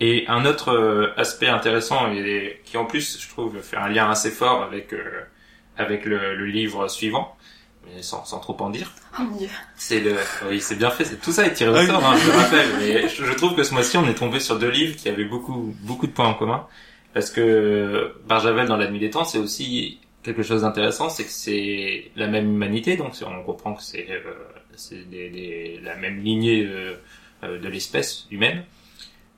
[0.00, 4.08] et un autre euh, aspect intéressant et qui en plus je trouve fait un lien
[4.10, 5.22] assez fort avec euh,
[5.76, 7.36] avec le, le livre suivant,
[7.86, 8.90] mais sans, sans trop en dire.
[9.18, 9.48] Oh mon dieu.
[9.76, 10.14] C'est le,
[10.48, 11.04] oui, c'est bien fait.
[11.04, 12.68] c'est- Tout ça est tiré au Ah sort, hein, je le rappelle.
[12.80, 15.24] Mais je, je trouve que ce mois-ci, on est tombé sur deux livres qui avaient
[15.24, 16.66] beaucoup, beaucoup de points en commun.
[17.14, 21.30] Parce que Barjavel dans La Nuit des Temps, c'est aussi quelque chose d'intéressant, c'est que
[21.30, 24.20] c'est la même humanité, donc on comprend que c'est, euh,
[24.76, 26.94] c'est des- des- la même lignée euh,
[27.44, 28.64] euh, de l'espèce humaine,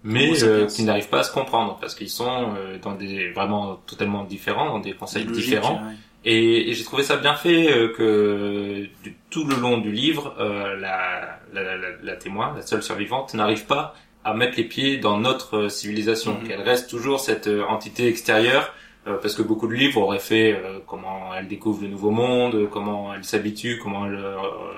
[0.02, 3.76] mais euh, qui n'arrivent pas à se comprendre parce qu'ils sont euh, dans des vraiment
[3.86, 5.74] totalement différents, dans des concepts Logique, différents.
[5.76, 5.94] ouais.
[6.24, 10.34] Et, et j'ai trouvé ça bien fait euh, que du- tout le long du livre,
[10.38, 14.98] euh, la, la, la, la témoin, la seule survivante, n'arrive pas à mettre les pieds
[14.98, 16.48] dans notre euh, civilisation, Mhm.
[16.48, 20.78] qu'elle reste toujours cette euh, entité extérieure, parce que beaucoup de livres auraient fait euh,
[20.86, 24.36] comment elle découvre le nouveau monde, euh, comment elle s'habitue, comment elle, euh,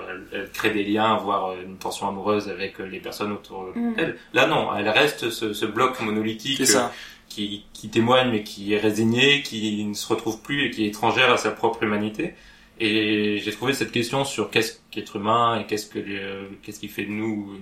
[0.09, 3.65] elle, elle crée des liens, voire euh, une tension amoureuse avec euh, les personnes autour
[3.75, 3.95] Mhm.
[3.95, 4.17] d'elle.
[4.33, 6.93] Là non, elle reste ce, ce bloc monolithique C'est ça.
[7.27, 10.87] qui, qui témoigne mais qui est résignée, qui ne se retrouve plus et qui est
[10.87, 12.33] étrangère à sa propre humanité.
[12.79, 16.87] Et j'ai trouvé cette question sur qu'est-ce qu'être humain et qu'est-ce que le- qu'est-ce qui
[16.87, 17.53] fait de nous,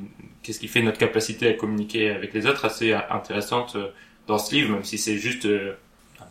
[0.42, 3.88] qu'est-ce qui fait notre capacité à communiquer avec les autres assez intéressante euh,
[4.28, 5.74] dans ce livre, même si c'est juste euh,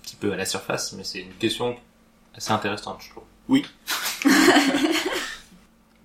[0.03, 1.77] petit peu à la surface, mais c'est une question
[2.35, 3.25] assez intéressante, je trouve.
[3.49, 3.65] Oui.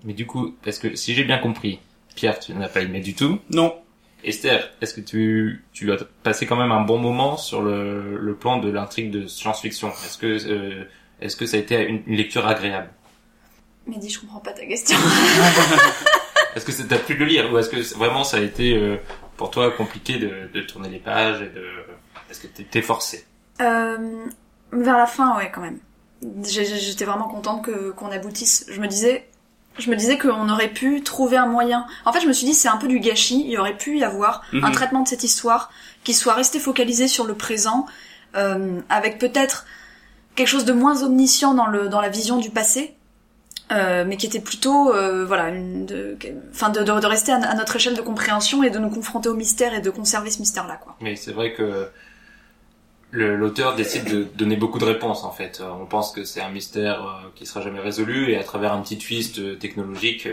[0.04, 1.80] mais du coup, parce que si j'ai bien compris,
[2.16, 3.40] Pierre, tu n'as pas aimé du tout.
[3.50, 3.76] Non.
[4.24, 8.36] Esther, est-ce que tu, tu as passé quand même un bon moment sur le, le
[8.36, 9.90] plan de l'intrigue de science-fiction?
[9.90, 10.84] Est-ce que, euh,
[11.22, 12.90] est-ce que ça a été une, une lecture agréable?
[13.86, 14.98] Mehdi, je comprends pas ta question.
[16.56, 18.78] Est-ce que ça t'a plu de le lire ou est-ce que vraiment ça a été
[18.78, 18.96] euh,
[19.36, 21.68] pour toi compliqué de, de tourner les pages et de,
[22.30, 23.26] est-ce que t'étais forcé?
[23.62, 24.26] Euh,
[24.72, 25.80] vers la fin, ouais, quand même.
[26.44, 28.66] J'étais vraiment contente que qu'on aboutisse.
[28.70, 29.28] Je me disais,
[29.78, 31.86] je me disais qu'on aurait pu trouver un moyen.
[32.06, 33.46] En fait, je me suis dit c'est un peu du gâchis.
[33.48, 34.64] Il aurait pu y avoir Mhm.
[34.64, 35.70] un traitement de cette histoire
[36.04, 37.86] qui soit resté focalisé sur le présent,
[38.36, 39.66] euh, avec peut-être
[40.36, 42.96] quelque chose de moins omniscient dans le dans la vision du passé.
[43.72, 46.16] euh, mais qui était plutôt, euh, voilà, une, de,
[46.52, 49.28] enfin, de, de, de rester à, à notre échelle de compréhension et de nous confronter
[49.28, 50.96] au mystère et de conserver ce mystère-là, quoi.
[51.02, 51.88] Mais c'est vrai que
[53.12, 55.60] l'auteur décide de donner beaucoup de réponses en fait.
[55.62, 58.74] Euh, On pense que c'est un mystère euh, qui sera jamais résolu et à travers
[58.74, 60.28] un petit twist euh, technologique,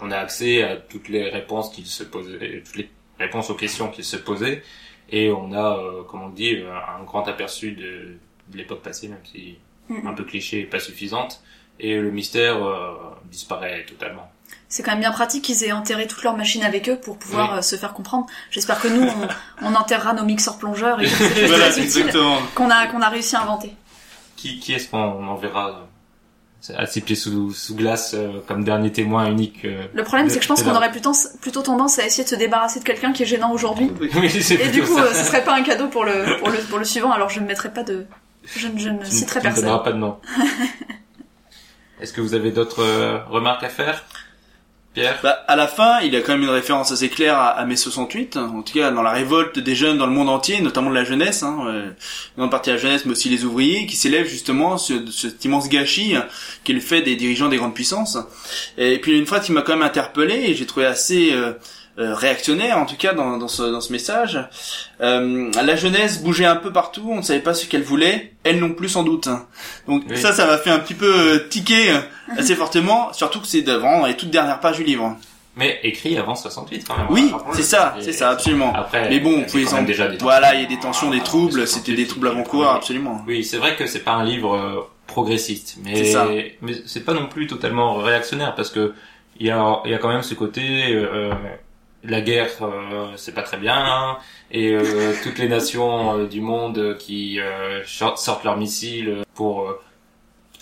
[0.00, 3.88] on a accès à toutes les réponses qu'il se posait, toutes les réponses aux questions
[3.88, 4.62] qu'il se posait
[5.10, 8.16] et on a, comme on dit, un grand aperçu de,
[8.48, 9.58] de l'époque passée, même si
[9.90, 11.42] un peu cliché et pas suffisante.
[11.78, 12.58] Et le mystère
[13.30, 14.31] disparaît totalement.
[14.74, 17.50] C'est quand même bien pratique qu'ils aient enterré toutes leurs machines avec eux pour pouvoir
[17.52, 17.58] Oui.
[17.58, 18.26] euh, se faire comprendre.
[18.50, 19.28] J'espère que nous, on,
[19.66, 21.06] on enterrera nos mixeurs plongeurs et
[21.46, 21.66] Voilà,
[22.54, 23.74] qu'on a, qu'on a réussi à inventer.
[24.34, 25.84] Qui, qui est-ce qu'on enverra
[26.70, 30.30] euh, à ses pieds sous, sous glace euh, comme dernier témoin unique euh, Le problème,
[30.30, 32.84] c'est que je pense qu'on aurait plutôt, plutôt tendance à coup, de se débarrasser de
[32.84, 33.92] quelqu'un qui est gênant aujourd'hui.
[34.00, 34.08] Oui,
[34.58, 35.02] Et du coup, ça.
[35.04, 37.40] euh, ce serait pas un cadeau pour le, pour le, pour le suivant, alors je
[37.40, 38.06] ne mettrai pas de,
[38.56, 39.64] je, ne- je ne citerai ne personne.
[39.64, 40.16] donneras pas de nom.
[42.00, 44.04] Est-ce que vous avez d'autres euh, remarques à faire?
[44.94, 47.48] Pierre Bah, à la fin, il y a quand même une référence assez claire à,
[47.48, 50.60] à mai 68, en tout cas dans la révolte des jeunes dans le monde entier,
[50.60, 51.64] notamment de la jeunesse, hein,
[52.36, 56.14] euh, partie la jeunesse, mais aussi les ouvriers, qui s'élèvent justement ce, cet immense gâchis
[56.14, 56.26] hein,
[56.68, 58.18] le fait des dirigeants des grandes puissances.
[58.76, 61.52] Et puis une phrase qui m'a quand même interpellé et j'ai trouvé assez euh,
[61.98, 64.38] euh, réactionnaire, en tout cas dans, dans, ce, dans ce message.
[65.00, 68.58] Euh, la jeunesse bougeait un peu partout, on ne savait pas ce qu'elle voulait, elle
[68.60, 69.28] non plus sans doute.
[69.86, 70.16] Donc Oui.
[70.16, 71.98] ça, ça m'a fait un petit peu euh, tiquer euh,
[72.38, 75.16] assez fortement, surtout que c'est devant les toutes dernières pages du livre.
[75.54, 77.06] Mais écrit avant 68 quand même.
[77.10, 78.72] Oui, c'est ça, c'est ça, absolument.
[78.74, 80.64] Après, Mais bon, il y vous pouvez quand même en- déjà des voilà, il y
[80.64, 83.22] a des tensions, des Ah, troubles, 68, c'était des troubles avant-coureurs, absolument.
[83.26, 87.46] Oui, c'est vrai que c'est pas un livre progressiste, mais mais c'est pas non plus
[87.46, 88.94] totalement réactionnaire parce que
[89.38, 91.32] il y a il y a quand même ce côté euh,
[92.04, 94.18] la guerre euh, c'est pas très bien hein,
[94.50, 99.80] et euh, toutes les nations euh, du monde qui euh, sortent leurs missiles pour euh,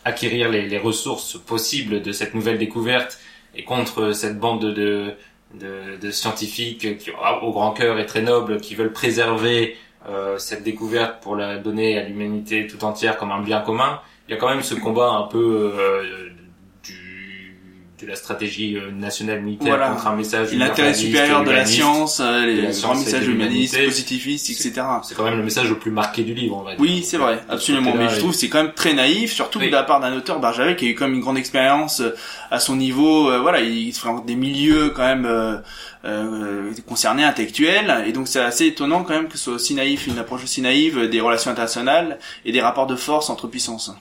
[0.05, 3.19] acquérir les, ressources possibles de cette nouvelle découverte
[3.55, 5.15] et contre cette bande de
[5.55, 7.11] de, de, scientifiques qui
[7.43, 9.77] au grand cœur et très nobles qui veulent préserver
[10.39, 14.35] cette découverte pour la donner à l'humanité tout entière comme un bien commun, il y
[14.35, 15.75] a quand même ce combat un peu
[18.03, 19.89] de la stratégie euh, nationale militaire Voilà.
[19.91, 24.83] contre un message L'intérêt supérieur de la science, euh, les grands messages humanistes, positivistes, etc.
[25.03, 26.81] C'est quand même le message le plus marqué du livre, on va dire.
[26.81, 27.95] Oui, c'est vrai, absolument.
[27.97, 29.67] Mais je trouve que c'est quand même très naïf, surtout Oui.
[29.67, 32.15] de la part d'un auteur, Barjavel, qui a eu quand même une grande expérience euh,
[32.51, 33.31] à son niveau.
[33.41, 35.57] voilà, il se des milieux quand même euh,
[36.05, 40.07] euh, concernés, intellectuels, et donc c'est assez étonnant quand même que ce soit aussi naïf,
[40.07, 43.93] une approche aussi naïve des relations internationales et des rapports de force entre puissances.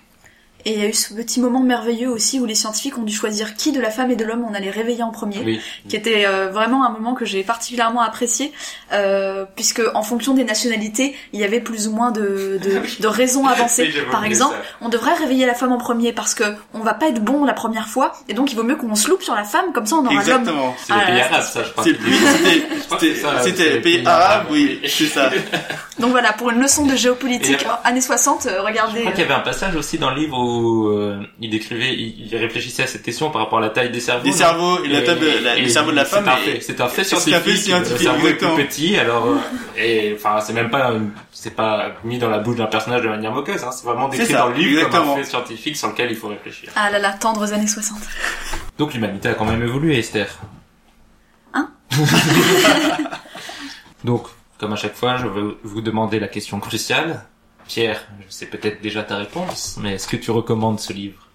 [0.66, 3.14] Et il y a eu ce petit moment merveilleux aussi où les scientifiques ont dû
[3.14, 5.40] choisir qui de la femme et de l'homme on allait réveiller en premier.
[5.46, 5.62] Oui.
[5.88, 8.52] qui était euh, vraiment un moment que j'ai particulièrement apprécié,
[8.92, 13.08] euh, puisque en fonction des nationalités, il y avait plus ou moins de, de, de
[13.08, 13.90] raisons avancées.
[14.12, 14.76] Par exemple, ça.
[14.82, 16.44] on devrait réveiller la femme en premier parce que
[16.74, 19.08] on va pas être bon la première fois, et donc il vaut mieux qu'on se
[19.10, 20.20] loupe sur la femme, comme ça on aura l'homme.
[20.20, 20.76] Exactement.
[20.86, 21.84] C'est les Ah, pays là, arabes, ça, je crois.
[21.86, 22.14] C'est le pays,
[22.90, 25.30] c'était, Je c'était, c'était arabes, oui, c'est ça.
[26.00, 29.00] Donc voilà, pour une leçon de géopolitique années 60, euh, Je regardez.
[29.02, 32.28] crois qu'il y avait un passage aussi dans le livre où euh, il décrivait, il,
[32.32, 34.24] il réfléchissait à cette question par rapport à la taille des cerveaux.
[34.26, 36.26] Les non cerveaux et la table, la- et le cerveau de la femme.
[36.26, 37.44] C'est un et- fait, c'est un fait c'est un scientifique.
[37.44, 39.38] fait scientifique, le cerveau est plus petit, alors euh,
[39.78, 40.94] et enfin c'est même pas,
[41.32, 43.64] c'est pas mis dans la bouche d'un personnage de manière moqueuse.
[43.64, 45.14] Hein, c'est vraiment décrit ça, dans le livre comme exactement.
[45.14, 46.70] un fait scientifique sur lequel il faut réfléchir.
[46.76, 47.98] Ah là là, tendres années 60.
[48.78, 50.28] Donc l'humanité a quand même évolué, Esther.
[51.54, 51.70] Hein
[54.04, 57.22] Donc, comme à chaque fois, je veux vous demander la question cruciale.
[57.70, 61.28] Pierre, je sais peut-être déjà ta réponse, mais est-ce que tu recommandes ce livre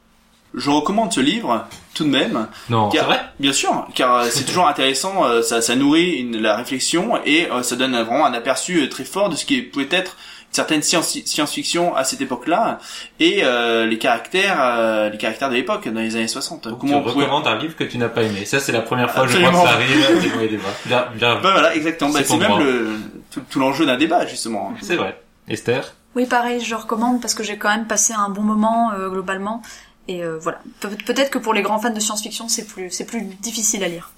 [0.52, 2.48] Je recommande ce livre, tout de même.
[2.68, 6.10] Non, c'est Car- vrai Bien sûr, car euh, c'est toujours intéressant, euh, ça, ça nourrit
[6.18, 9.62] une- la réflexion et euh, ça donne vraiment un aperçu très fort de ce qui
[9.62, 10.16] pouvait être
[10.50, 12.78] une certaine science- science-fiction à cette époque-là
[13.20, 16.68] et euh, les caractères, les caractères de l'époque dans les années 60.
[16.68, 17.24] Donc, Comment on tu pouvait...
[17.26, 18.44] recommandes un livre que tu n'as pas aimé.
[18.44, 19.50] Ça, c'est la première fois, je Absolument.
[19.50, 20.50] crois, que ça arrive.
[20.50, 20.62] Débat.
[20.86, 21.34] Bien, bien.
[21.42, 22.10] Ben voilà, exactement.
[22.12, 22.90] Ben, C'est pour même le,
[23.32, 24.72] tout, tout l'enjeu d'un débat justement.
[24.82, 25.20] C'est vrai.
[25.48, 29.08] Esther Oui, pareil, je recommande parce que j'ai quand même passé un bon moment euh,
[29.08, 29.62] globalement.
[30.06, 30.58] Et euh, voilà.
[30.80, 33.88] Pe- peut-être que pour les grands fans de science-fiction, c'est plus, c'est plus difficile à
[33.88, 34.10] lire.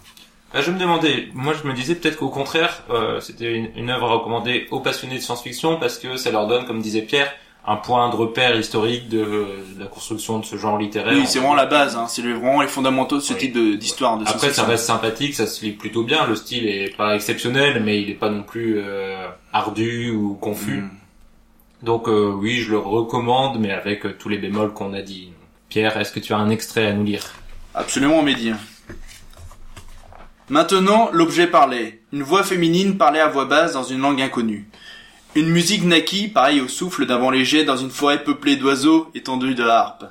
[0.53, 3.91] Ah, Je me demandais, moi je me disais peut-être qu'au contraire, euh, c'était une, une
[3.91, 7.33] œuvre à recommander aux passionnés de science-fiction parce que ça leur donne, comme disait Pierre,
[7.69, 11.13] un point de repère historique de, de la construction de ce genre littéraire.
[11.15, 13.41] Oui, c'est vraiment la base, hein, c'est le- vraiment les fondamentaux de ce Oui.
[13.41, 16.27] type de- d'histoire de, Après, ça reste sympathique, ça se lit plutôt bien.
[16.27, 20.79] Le style est pas exceptionnel, mais il est pas non plus euh, ardu ou confus.
[20.83, 20.91] Mm.
[21.83, 25.33] Donc euh, oui, je le recommande, mais avec euh, tous les bémols qu'on a dit.
[25.69, 27.23] Pierre, est-ce que tu as un extrait à nous lire?
[27.75, 28.53] Absolument, Mehdi.
[30.49, 32.01] Maintenant, l'objet parlait.
[32.13, 34.69] Une voix féminine parlait à voix basse dans une langue inconnue.
[35.35, 39.55] Une musique naquit, pareille au souffle d'un vent léger dans une forêt peuplée d'oiseaux étendus
[39.55, 40.07] de harpe.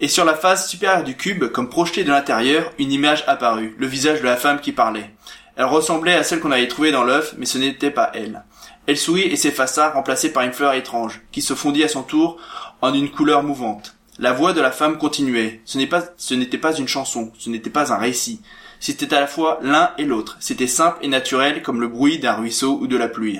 [0.00, 3.86] Et sur la face supérieure du cube, comme projetée de l'intérieur, une image apparut, le
[3.86, 5.10] visage de la femme qui parlait.
[5.56, 8.42] Elle ressemblait à celle qu'on avait trouvée dans l'œuf, mais ce n'était pas elle.
[8.86, 12.38] Elle sourit et s'effaça, remplacée par une fleur étrange, qui se fondit à son tour
[12.82, 13.94] en une couleur mouvante.
[14.18, 15.60] La voix de la femme continuait.
[15.64, 18.40] Ce n'est pas, ce n'était pas une chanson, ce n'était pas un récit.
[18.80, 20.36] C'était à la fois l'un et l'autre.
[20.40, 23.38] C'était simple et naturel comme le bruit d'un ruisseau ou de la pluie.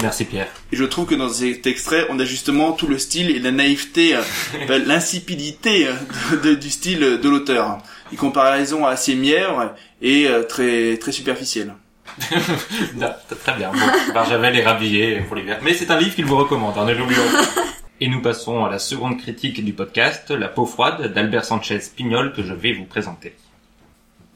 [0.00, 0.48] Merci Pierre.
[0.72, 3.52] Et je trouve que dans cet extrait, on a justement tout le style et la
[3.52, 4.22] naïveté, euh,
[4.68, 5.92] ben, l'insipidité euh,
[6.32, 7.78] de- de- du style de l'auteur.
[8.10, 11.74] Une comparaison assez mièvre et euh, très très superficielle.
[13.42, 13.70] Très bien.
[13.72, 15.58] Bon, Barjavel est rhabillé pour l'hiver.
[15.62, 16.94] Mais c'est un livre qu'il vous recommande, hein, ne.
[18.00, 22.32] Et nous passons à la seconde critique du podcast, La peau froide d'Albert Sanchez Pignol
[22.32, 23.34] que je vais vous présenter.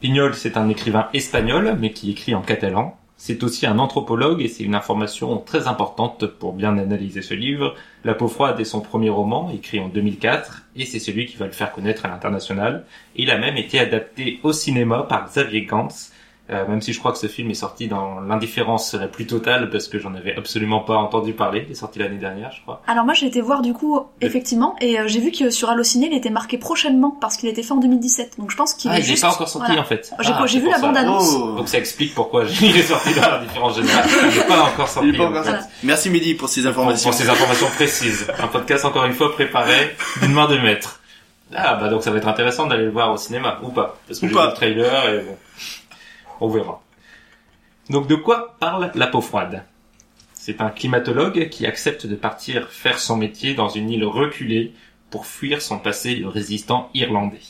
[0.00, 2.96] Pignol, c'est un écrivain espagnol, mais qui écrit en catalan.
[3.18, 7.74] C'est aussi un anthropologue et c'est une information très importante pour bien analyser ce livre.
[8.04, 11.46] La peau froide est son premier roman, écrit en 2004, et c'est celui qui va
[11.46, 12.84] le faire connaître à l'international.
[13.16, 16.12] Il a même été adapté au cinéma par Xavier Gantz,
[16.48, 19.68] euh, même si je crois que ce film est sorti dans l'indifférence la plus totale
[19.70, 21.64] parce que j'en avais absolument pas entendu parler.
[21.66, 22.82] Il est sorti l'année dernière, je crois.
[22.86, 26.08] Alors moi j'ai été voir du coup effectivement et euh, j'ai vu que sur Allociné
[26.10, 28.96] il était marqué prochainement parce qu'il était fait en 2017 donc je pense qu'il Ah,
[28.96, 29.82] est il est juste pas encore sorti voilà.
[29.82, 30.12] en fait.
[30.20, 30.82] J'ai Ah, vu pour la ça.
[30.86, 31.34] bande annonce.
[31.36, 31.54] Oh.
[31.56, 34.04] Donc ça explique pourquoi il est sorti dans l'indifférence générale.
[34.30, 35.20] Il n'est pas encore sorti.
[35.20, 35.50] En encore fait.
[35.50, 35.66] sorti.
[35.82, 37.10] Merci Mehdi pour ces Pour, informations.
[37.10, 38.26] pour ces informations précises.
[38.40, 41.00] Un podcast encore une fois préparé d'une main de maître.
[41.54, 44.18] Ah bah donc ça va être intéressant d'aller le voir au cinéma ou pas parce
[44.20, 45.36] que j'ai vu le trailer et bon,
[46.40, 46.82] on verra.
[47.90, 49.64] Donc de quoi parle la peau froide?
[50.32, 54.72] C'est un climatologue qui accepte de partir faire son métier dans une île reculée
[55.10, 57.40] pour fuir son passé de résistant irlandais.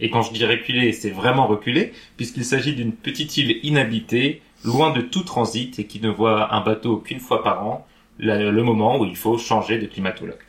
[0.00, 4.92] Et quand je dis reculé, c'est vraiment reculé puisqu'il s'agit d'une petite île inhabitée, loin
[4.92, 7.86] de tout transit et qui ne voit un bateau qu'une fois par an,
[8.18, 10.42] le moment où il faut changer de climatologue.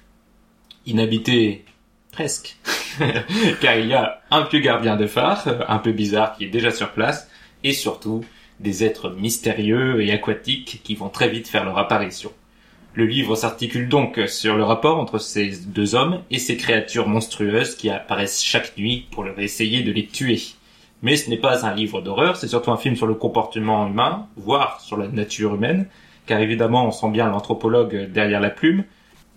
[0.86, 1.66] Inhabité
[2.12, 2.58] presque,
[3.62, 6.72] car il y a un vieux gardien de phare, un peu bizarre, qui est déjà
[6.72, 7.30] sur place,
[7.64, 8.24] et surtout
[8.60, 12.32] des êtres mystérieux et aquatiques qui vont très vite faire leur apparition.
[12.94, 17.76] Le livre s'articule donc sur le rapport entre ces deux hommes et ces créatures monstrueuses
[17.76, 20.42] qui apparaissent chaque nuit pour leur essayer de les tuer.
[21.04, 24.28] Mais ce n'est pas un livre d'horreur, c'est surtout un film sur le comportement humain,
[24.36, 25.86] voire sur la nature humaine,
[26.26, 28.84] car évidemment on sent bien l'anthropologue derrière la plume.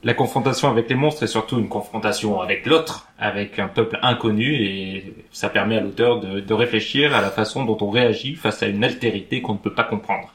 [0.03, 4.55] La confrontation avec les monstres est surtout une confrontation avec l'autre, avec un peuple inconnu,
[4.55, 8.63] et ça permet à l'auteur de, de réfléchir à la façon dont on réagit face
[8.63, 10.33] à une altérité qu'on ne peut pas comprendre.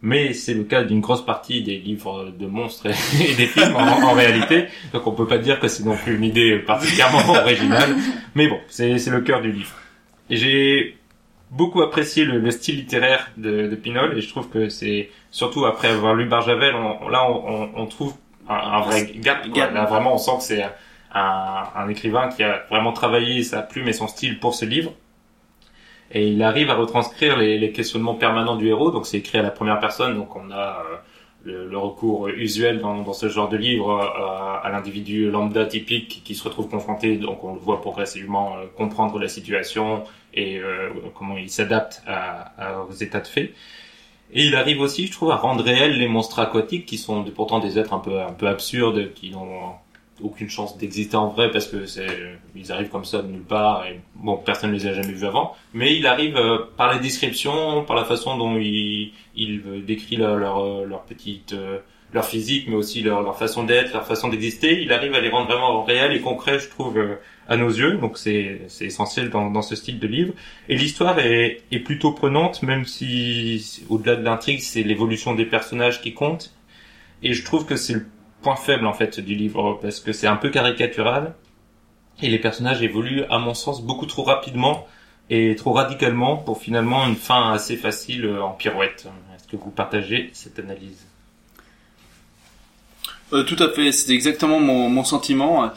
[0.00, 3.80] Mais c'est le cas d'une grosse partie des livres de monstres et, des films en,
[3.80, 7.94] en réalité, donc on peut pas dire que c'est non plus une idée particulièrement originale,
[8.34, 9.74] mais bon, c'est le cœur du livre.
[10.30, 10.96] J'ai
[11.50, 15.66] beaucoup apprécié le, le style littéraire de, de Pinol et je trouve que c'est surtout
[15.66, 18.14] après avoir lu Barjavel, on, là on trouve
[18.48, 19.42] un, un vrai gap.
[19.42, 19.52] quoi.
[19.52, 19.74] Gap.
[19.74, 20.62] Là vraiment on sent que c'est
[21.14, 24.92] un, un écrivain qui a vraiment travaillé sa plume et son style pour ce livre.
[26.14, 28.90] Et il arrive à retranscrire les, les questionnements permanents du héros.
[28.90, 30.96] Donc c'est écrit à la première personne, donc on a euh,
[31.44, 36.22] le, le recours usuel dans, dans ce genre de livre euh, à l'individu lambda typique
[36.24, 40.90] qui se retrouve confronté, donc on le voit progressivement euh, comprendre la situation et euh,
[41.14, 43.54] comment il s'adapte à- à- aux états de fait.
[44.32, 47.58] Et il arrive aussi, je trouve, à rendre réels les monstres aquatiques qui sont pourtant
[47.58, 49.74] des êtres un peu un peu absurdes, qui n'ont
[50.22, 52.06] aucune chance d'exister en vrai parce que c'est
[52.54, 55.26] ils arrivent comme ça de nulle part et bon personne ne les a jamais vus
[55.26, 55.54] avant.
[55.74, 60.36] Mais il arrive euh, par les descriptions par la façon dont il il décrit leur
[60.36, 61.78] leur, leur petite euh,
[62.12, 64.82] leur physique mais aussi leur, leur façon d'être leur façon d'exister.
[64.82, 67.16] Il arrive à les rendre vraiment réels et concrets je trouve euh,
[67.48, 67.94] à nos yeux.
[67.98, 70.34] Donc c'est c'est essentiel dans dans ce style de livre.
[70.68, 76.00] Et l'histoire est est plutôt prenante même si au-delà de l'intrigue c'est l'évolution des personnages
[76.00, 76.54] qui compte.
[77.22, 78.06] Et je trouve que c'est le
[78.42, 81.34] point faible en fait du livre parce que c'est un peu caricatural.
[82.20, 84.86] Et les personnages évoluent à mon sens beaucoup trop rapidement
[85.30, 89.08] et trop radicalement pour finalement une fin assez facile euh, en pirouette.
[89.34, 91.06] Est-ce que vous partagez cette analyse?
[93.32, 95.70] Euh, tout à fait, c'est exactement mon, mon sentiment.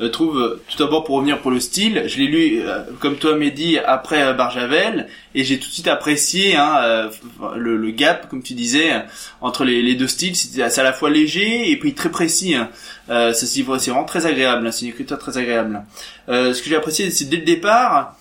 [0.00, 2.62] Euh, trouve euh, tout d'abord pour revenir pour le style, je l'ai lu
[3.00, 7.10] comme toi Mehdi après Barjavel et j'ai tout de suite apprécié hein,
[7.56, 8.92] le, le gap comme tu disais
[9.40, 10.36] entre les, les deux styles.
[10.36, 12.54] C'est à la fois léger et puis très précis.
[12.54, 12.68] Hein.
[13.10, 14.66] Euh, c'est vraiment très agréable.
[14.66, 15.82] hein, C'est une écriture très agréable.
[16.28, 18.16] Ce que j'ai apprécié, c'est dès le départ,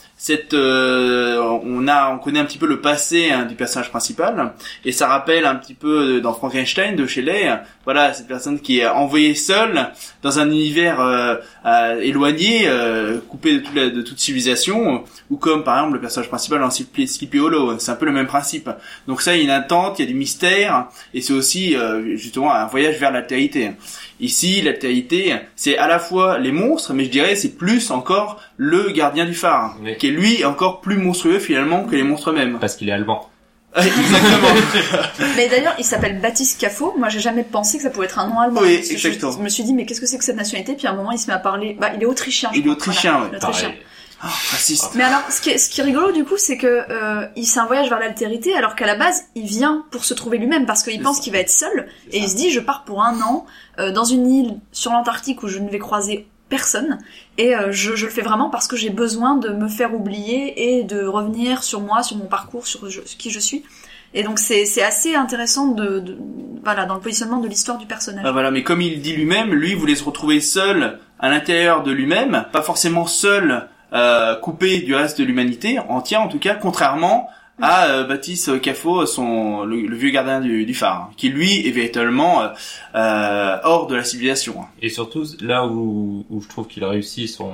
[0.53, 4.53] euh, on a, on connaît un petit peu le passé hein, du personnage principal,
[4.83, 7.49] et ça rappelle un petit peu euh, dans Frankenstein de Shelley,
[7.85, 9.89] voilà, cette personne qui est envoyée seule
[10.21, 12.69] dans un univers euh, euh, éloigné,
[13.29, 16.69] coupé de toute, la- de toute civilisation, ou comme par exemple le personnage principal dans
[16.69, 18.69] Sleepy Hollow, c'est un peu le même principe.
[19.07, 21.75] Donc ça, il y a une attente, il y a du mystère, et c'est aussi
[21.75, 23.71] euh, justement un voyage vers l'altérité.
[24.19, 28.91] Ici, l'altérité, c'est à la fois les monstres, mais je dirais c'est plus encore le
[28.91, 29.95] gardien du phare, Oui.
[29.97, 32.57] qui est lui encore plus monstrueux finalement que les monstres eux-mêmes.
[32.59, 33.29] Parce qu'il est allemand.
[33.75, 34.47] Exactement.
[35.37, 36.93] Mais d'ailleurs, il s'appelle Baptiste Cafo.
[36.97, 38.59] Moi, j'ai jamais pensé que ça pouvait être un nom allemand.
[38.61, 39.31] Oui, je- exactement.
[39.31, 40.73] Je, me suis dit, mais qu'est-ce que c'est que cette nationalité?
[40.73, 41.77] Puis à un moment, il se met à parler.
[41.79, 42.49] Bah, il est autrichien.
[42.51, 42.73] je Il est crois.
[42.73, 43.37] autrichien, Voilà, ouais.
[43.37, 43.67] est autrichien.
[43.69, 43.83] Pareil.
[44.51, 44.91] Raciste.
[44.95, 47.45] Mais alors, ce qui est, ce qui est rigolo du coup, c'est que euh, il
[47.45, 50.65] c'est un voyage vers l'altérité, alors qu'à la base, il vient pour se trouver lui-même
[50.65, 52.25] parce qu'il pense qu'il va être seul et ça.
[52.25, 53.45] il se dit, je pars pour un an
[53.79, 56.97] euh, dans une île sur l'Antarctique où je ne vais croiser personne
[57.37, 60.77] et euh, je, je le fais vraiment parce que j'ai besoin de me faire oublier
[60.79, 63.63] et de revenir sur moi, sur mon parcours, sur je- qui je suis.
[64.15, 66.17] Et donc c'est assez intéressant de, de
[66.63, 68.23] voilà dans le positionnement de l'histoire du personnage.
[68.27, 71.91] Ah, voilà, mais comme il dit lui-même, lui voulait se retrouver seul à l'intérieur de
[71.91, 77.29] lui-même, pas forcément seul, euh, coupé du reste de l'humanité, entière en tout cas, contrairement
[77.61, 81.67] à euh, Baptiste Cafo, son le, le vieux gardien du, du phare, hein, qui lui
[81.67, 82.47] est véritablement euh,
[82.95, 84.55] euh, hors de la civilisation.
[84.61, 84.67] hein.
[84.81, 87.51] Et surtout, là où, où je trouve qu'il a réussi son,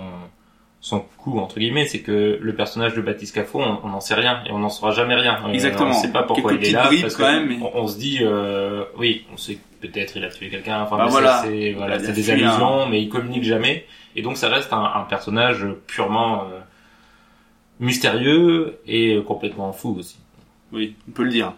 [0.82, 4.42] son coup, entre guillemets, c'est que le personnage de Baptiste Cafo, on n'en sait rien
[4.48, 5.40] et on n'en saura jamais rien.
[5.48, 5.92] Euh, Exactement.
[5.92, 6.90] On ne sait pas pourquoi Quelques il est là.
[7.02, 10.30] Parce quand même, mais- on, on se dit, euh, oui, on sait peut-être il a
[10.30, 10.82] tué quelqu'un.
[10.82, 11.42] Enfin, Bah voilà.
[11.44, 13.86] c'est voilà, des un- allusions, mais il communique jamais.
[14.16, 16.60] Et donc, ça reste un, un personnage purement euh,
[17.80, 20.18] mystérieux et complètement fou aussi.
[20.72, 21.54] Oui, on peut le dire.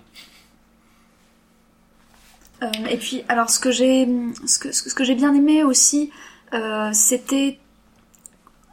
[2.64, 4.08] Euh, et puis, alors, ce que j'ai,
[4.46, 6.12] ce que, ce que j'ai bien aimé aussi,
[6.54, 7.60] euh, c'était,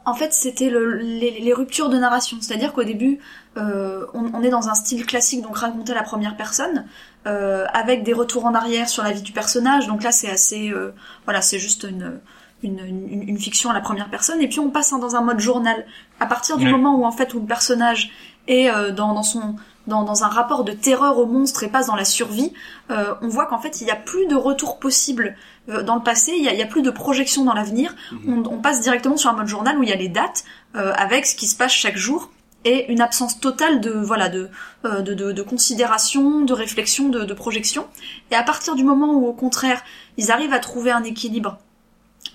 [0.05, 2.37] en fait, c'était le, les, les ruptures de narration.
[2.41, 3.19] C'est-à-dire qu'au début,
[3.57, 6.85] euh, on, on est dans un style classique, donc raconté à la première personne,
[7.27, 9.87] euh, avec des retours en arrière sur la vie du personnage.
[9.87, 10.91] Donc là, c'est assez, euh,
[11.25, 12.19] voilà, c'est juste une,
[12.63, 14.41] une, une, une fiction à la première personne.
[14.41, 15.85] Et puis on passe dans un mode journal.
[16.19, 18.11] À partir du moment où en fait où le personnage
[18.47, 19.55] est euh, dans, dans son
[19.87, 22.51] dans, dans un rapport de terreur au monstre et passe dans la survie,
[22.89, 25.35] euh, on voit qu'en fait il n'y a plus de retour possible
[25.69, 27.93] euh, dans le passé, il y a, a plus de projection dans l'avenir.
[28.11, 28.43] Mhm.
[28.47, 30.43] On, on passe directement sur un mode journal où il y a les dates
[30.75, 32.31] euh, avec ce qui se passe chaque jour
[32.63, 34.49] et une absence totale de voilà de
[34.85, 37.85] euh, de, de, de considération, de réflexion, de, de projection.
[38.31, 39.83] Et à partir du moment où au contraire
[40.17, 41.59] ils arrivent à trouver un équilibre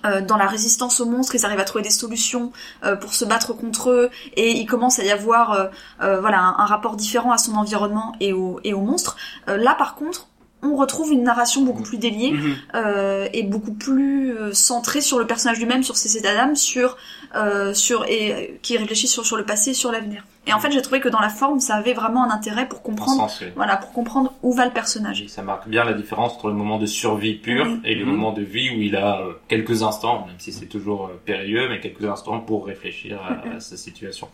[0.05, 2.53] euh, dans la résistance aux monstres, ils arrivent à trouver des solutions
[2.85, 6.67] euh, pour se battre contre eux, et il commence à y avoir euh, voilà un,
[6.67, 9.17] rapport différent à son environnement et aux monstres.
[9.47, 10.29] Là, par contre,
[10.63, 12.55] on retrouve une narration beaucoup plus déliée Mhm.
[12.75, 16.97] euh, et beaucoup plus euh, centrée sur le personnage lui-même, sur ses états d'âme, sur
[17.35, 20.25] euh, sur et euh, qui réfléchit sur sur le passé, et sur l'avenir.
[20.47, 22.81] Et en fait, j'ai trouvé que dans la forme, ça avait vraiment un intérêt pour
[22.81, 23.49] En comprendre, sens, oui.
[23.57, 25.23] voilà, pour comprendre où va le personnage.
[25.23, 27.81] Et ça marque bien la différence entre le moment de survie pur Mhm.
[27.85, 31.11] et le moment de vie où il a euh, quelques instants, même si c'est toujours
[31.25, 34.29] périlleux, mais quelques instants pour réfléchir à, à sa situation.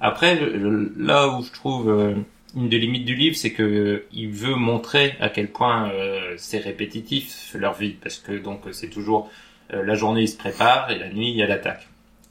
[0.00, 2.14] Après, le- le- là où je trouve euh,
[2.58, 6.34] une des limites du livre, c'est que euh, il veut montrer à quel point euh,
[6.36, 9.30] c'est répétitif leur vie, parce que donc c'est toujours
[9.72, 11.88] euh, la journée il se prépare et la nuit il y a l'attaque.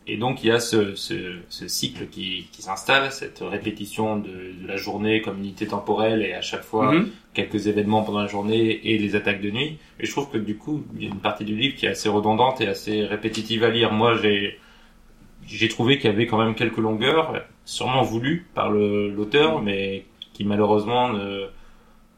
[0.09, 1.15] Et donc il y a ce, ce,
[1.49, 4.29] ce cycle qui, qui s'installe, cette répétition de,
[4.61, 7.09] de la journée comme unité temporelle et à chaque fois Mhm.
[7.33, 9.77] quelques événements pendant la journée et les attaques de nuit.
[9.99, 11.89] Et je trouve que du coup, il y a une partie du livre qui est
[11.89, 13.91] assez redondante et assez répétitive à lire.
[13.91, 14.57] Moi, j'ai
[15.45, 20.05] j'ai trouvé qu'il y avait quand même quelques longueurs, sûrement voulues par l'auteur, mais
[20.37, 21.47] qui malheureusement ne,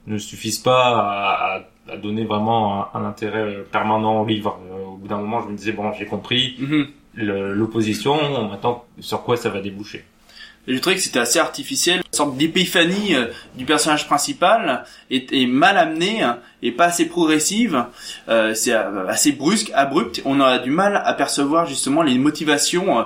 [0.07, 4.59] ne suffisent pas à, donner vraiment un, un intérêt permanent au livre.
[4.69, 6.87] Euh, Au bout d'un moment, je me disais, bon, j'ai compris Mhm.
[7.15, 8.13] le- l'opposition,
[8.49, 10.03] maintenant, sur quoi ça va déboucher?
[10.81, 15.77] Trouvais que c'était assez artificiel, une sorte d'épiphanie euh, du personnage principal est, est mal
[15.79, 17.85] amenée hein, et pas assez progressive.
[18.27, 20.21] Euh, c'est euh, assez brusque, abrupt.
[20.25, 22.99] On a du mal à percevoir justement les motivations.
[22.99, 23.03] euh,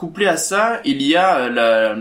[0.00, 1.94] couplé à ça, il y a euh,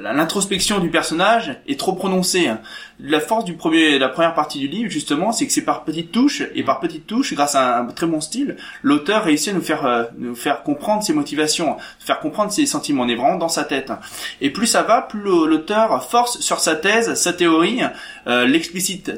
[0.00, 2.46] l'introspection du personnage est trop prononcée.
[2.46, 2.60] hein.
[3.00, 6.12] La force du premier, la première partie du livre, justement, c'est que c'est par petites
[6.12, 9.62] touches et par petites touches, grâce à un très bon style, l'auteur réussit à nous
[9.62, 13.02] faire euh, nous faire comprendre ses motivations, faire comprendre ses sentiments.
[13.02, 13.90] On est vraiment dans sa tête.
[14.40, 17.80] Et plus ça va, plus l'auteur force sur sa thèse, sa théorie,
[18.28, 19.10] euh, l'explicite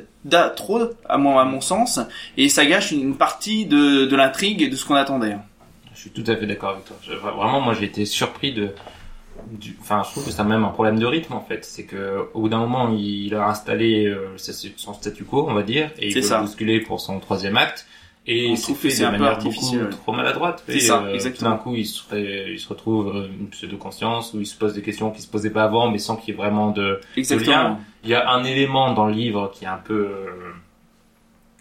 [0.56, 2.00] trop, à mon, à mon sens,
[2.38, 5.36] et ça gâche une partie de, de l'intrigue et de ce qu'on attendait.
[6.06, 6.96] Je suis tout à fait d'accord avec toi.
[7.02, 8.70] Je- vraiment, moi, j'ai été surpris de.
[9.50, 11.64] Du, enfin, je trouve que c'est même un problème de rythme en fait.
[11.64, 14.34] C'est que au bout d'un moment, il a installé euh,
[14.76, 17.86] son statu quo, on va dire, et il veut bousculer pour son troisième acte.
[18.28, 19.90] Et trouve que fait c'est de un peu manière beaucoup ouais.
[19.90, 20.64] trop maladroite.
[20.66, 21.50] C'est ça, euh, exactement.
[21.50, 25.10] D'un coup, il se, il retrouve euh, une pseudo-conscience où il se pose des questions
[25.10, 27.00] qui se posaient pas avant, mais sans qu'il y ait vraiment de...
[27.16, 27.78] Exactement.
[28.04, 30.08] Il y a un élément dans le livre qui est un peu...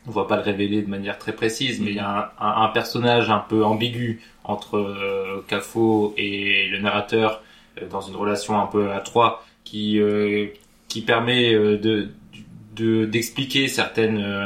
[0.07, 2.63] on va pas le révéler de manière très précise, mais il y a un, un-
[2.63, 7.41] un personnage un peu ambigu entre euh, Cafo et le narrateur
[7.81, 10.47] euh, dans une relation un peu à trois qui euh,
[10.87, 12.09] qui permet euh, de
[12.75, 14.45] de d'expliquer certaines euh,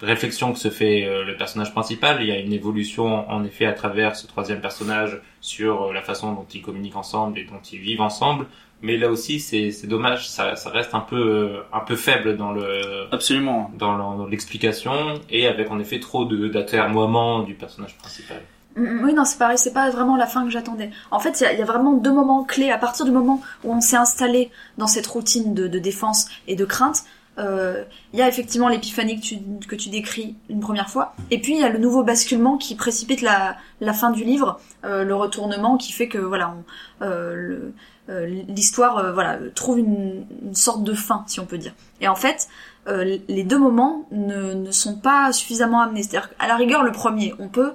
[0.00, 2.22] réflexions que se fait euh, le personnage principal.
[2.22, 6.02] Il y a une évolution en effet à travers ce troisième personnage sur euh, la
[6.02, 8.46] façon dont ils communiquent ensemble et dont ils vivent ensemble.
[8.82, 12.38] Mais là aussi, c'est c'est dommage, ça, ça reste un peu euh, un peu faible
[12.38, 13.70] dans le Absolument.
[13.76, 18.40] dans l'explication et avec en effet trop de d'atermoiements du personnage principal.
[18.76, 20.90] Mm, Oui, non, c'est pareil, c'est pas vraiment la fin que j'attendais.
[21.10, 22.70] En fait, il y, a- vraiment deux moments clés.
[22.70, 26.64] À partir du moment où on s'est installé dans cette routine de, défense et de
[26.64, 27.04] crainte,
[27.38, 29.20] euh, il y a effectivement l'épiphanie
[29.66, 31.14] que tu, décris une première fois.
[31.30, 33.56] Et puis, il y a le nouveau basculement qui précipite la,
[33.94, 36.54] fin du livre, euh, le retournement qui fait que, voilà,
[37.02, 37.70] euh,
[38.08, 41.72] l'histoire voilà, trouve une, sorte de fin, si on peut dire.
[42.00, 42.48] Et en fait,
[42.86, 46.02] les deux moments ne, sont pas suffisamment amenés.
[46.02, 47.72] C'est-à-dire qu'à la rigueur, le premier, on peut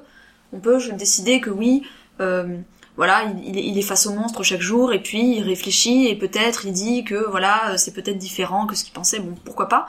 [0.56, 1.84] on peut décider que oui,
[2.22, 2.58] euh,
[2.98, 6.66] voilà, il, il est- face au monstre chaque jour et puis il réfléchit et peut-être
[6.66, 9.20] il dit que voilà, euh, c'est peut-être différent que ce qu'il pensait.
[9.20, 9.88] Bon, pourquoi pas.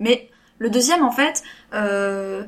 [0.00, 1.42] Mais le deuxième, en fait,
[1.74, 2.44] euh,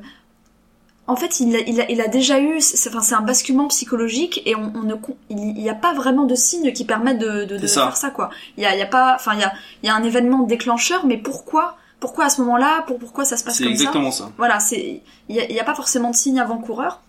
[1.07, 3.67] en fait, il a, il a, il a déjà eu, c'est enfin, c'est un basculement
[3.67, 4.93] psychologique et on, on ne,
[5.29, 7.85] il n'y a pas vraiment de signes qui permettent de, de, de ça.
[7.85, 8.29] faire ça, quoi.
[8.57, 9.51] Il y a, il y a pas, enfin, il y a,
[9.83, 13.37] il y a un événement déclencheur, mais pourquoi, pourquoi à ce moment-là, pour, pourquoi ça
[13.37, 13.71] se passe comme ça?
[13.71, 14.31] exactement ça.
[14.37, 17.01] voilà, c'est il y a, a pas forcément de signe avant-coureur.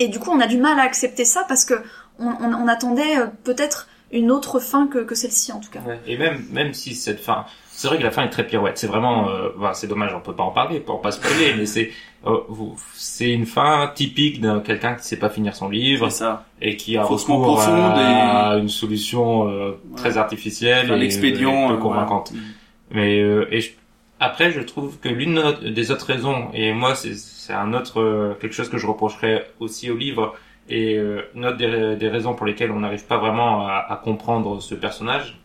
[0.00, 1.74] Et du coup, on a du mal à accepter ça parce que
[2.18, 5.80] on, on, on attendait euh, peut-être une autre fin que, que celle-ci en tout cas.
[6.06, 8.76] Et même même si cette fin, c'est vrai que la fin est très pirouette.
[8.76, 11.64] C'est vraiment, euh, voilà, c'est dommage, on peut pas en parler, pour pas spoiler, mais
[11.66, 11.92] c'est
[12.26, 16.18] euh, vous- c'est une fin typique d'un quelqu'un qui sait pas finir son livre C'est
[16.18, 16.44] ça.
[16.60, 17.62] et qui a Faussement recours
[18.58, 21.66] une solution euh, très artificielle Un et expédient.
[21.66, 22.30] euh, peu euh, convaincante.
[22.32, 22.46] voilà.
[22.92, 23.70] Mais euh, et je-
[24.18, 25.40] après, je trouve que l'une
[25.72, 27.14] des autres raisons, et moi c'est
[27.50, 30.34] c'est un autre euh, quelque chose que je reprocherais aussi au livre,
[30.68, 33.96] et euh, une autre des, des raisons pour lesquelles on n'arrive pas vraiment à, à
[33.96, 35.36] comprendre ce personnage,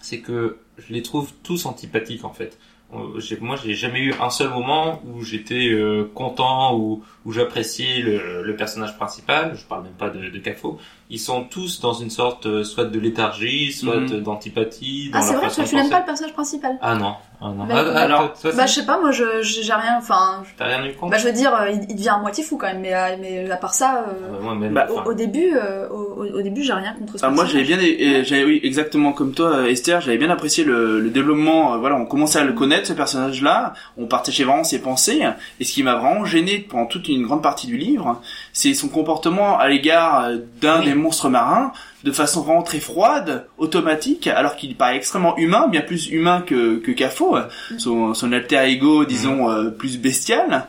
[0.00, 2.58] c'est que je les trouve tous antipathiques en fait.
[2.94, 8.02] Euh, Moi, j'ai jamais eu un seul moment où j'étais euh, content ou où j'appréciais
[8.02, 9.54] le, le personnage principal.
[9.56, 10.78] Je parle même pas de, de Cafo.
[11.08, 14.20] Ils sont tous dans une sorte euh, soit de léthargie, soit Mhm.
[14.20, 15.10] d'antipathie.
[15.14, 16.76] Ah, c'est vrai tu n'aimes pas le personnage principal.
[16.82, 17.14] Ah non,
[17.44, 17.64] ah non.
[17.64, 20.42] Bah, Ah, ah, alors, toi, toi, Bah je sais pas, moi je j'ai rien, enfin,
[20.56, 22.56] T'as rien eu contre bah je veux dire, euh, il, il devient à moitié fou
[22.56, 24.72] quand même, mais euh, mais à part ça, euh, Euh, même.
[24.74, 27.78] Bah, au, au début, euh, au, début j'ai rien contre ce Ah, moi j'avais bien,
[27.78, 31.74] euh, j'avais oui, exactement comme toi euh, Esther, j'avais bien apprécié le, le développement.
[31.74, 35.22] euh, voilà, on commençait à le connaître ce personnage-là, on partageait vraiment ses pensées.
[35.60, 38.20] Et ce qui m'a vraiment gêné pendant toute une grande partie du livre,
[38.52, 40.86] c'est son comportement à l'égard euh, d'un Oui.
[40.86, 41.72] des monstres marins,
[42.04, 46.76] de façon vraiment très froide, automatique, alors qu'il paraît extrêmement humain, bien plus humain que
[46.78, 47.42] que Cafo, euh,
[47.78, 50.66] son, son alter ego, disons euh, plus bestial.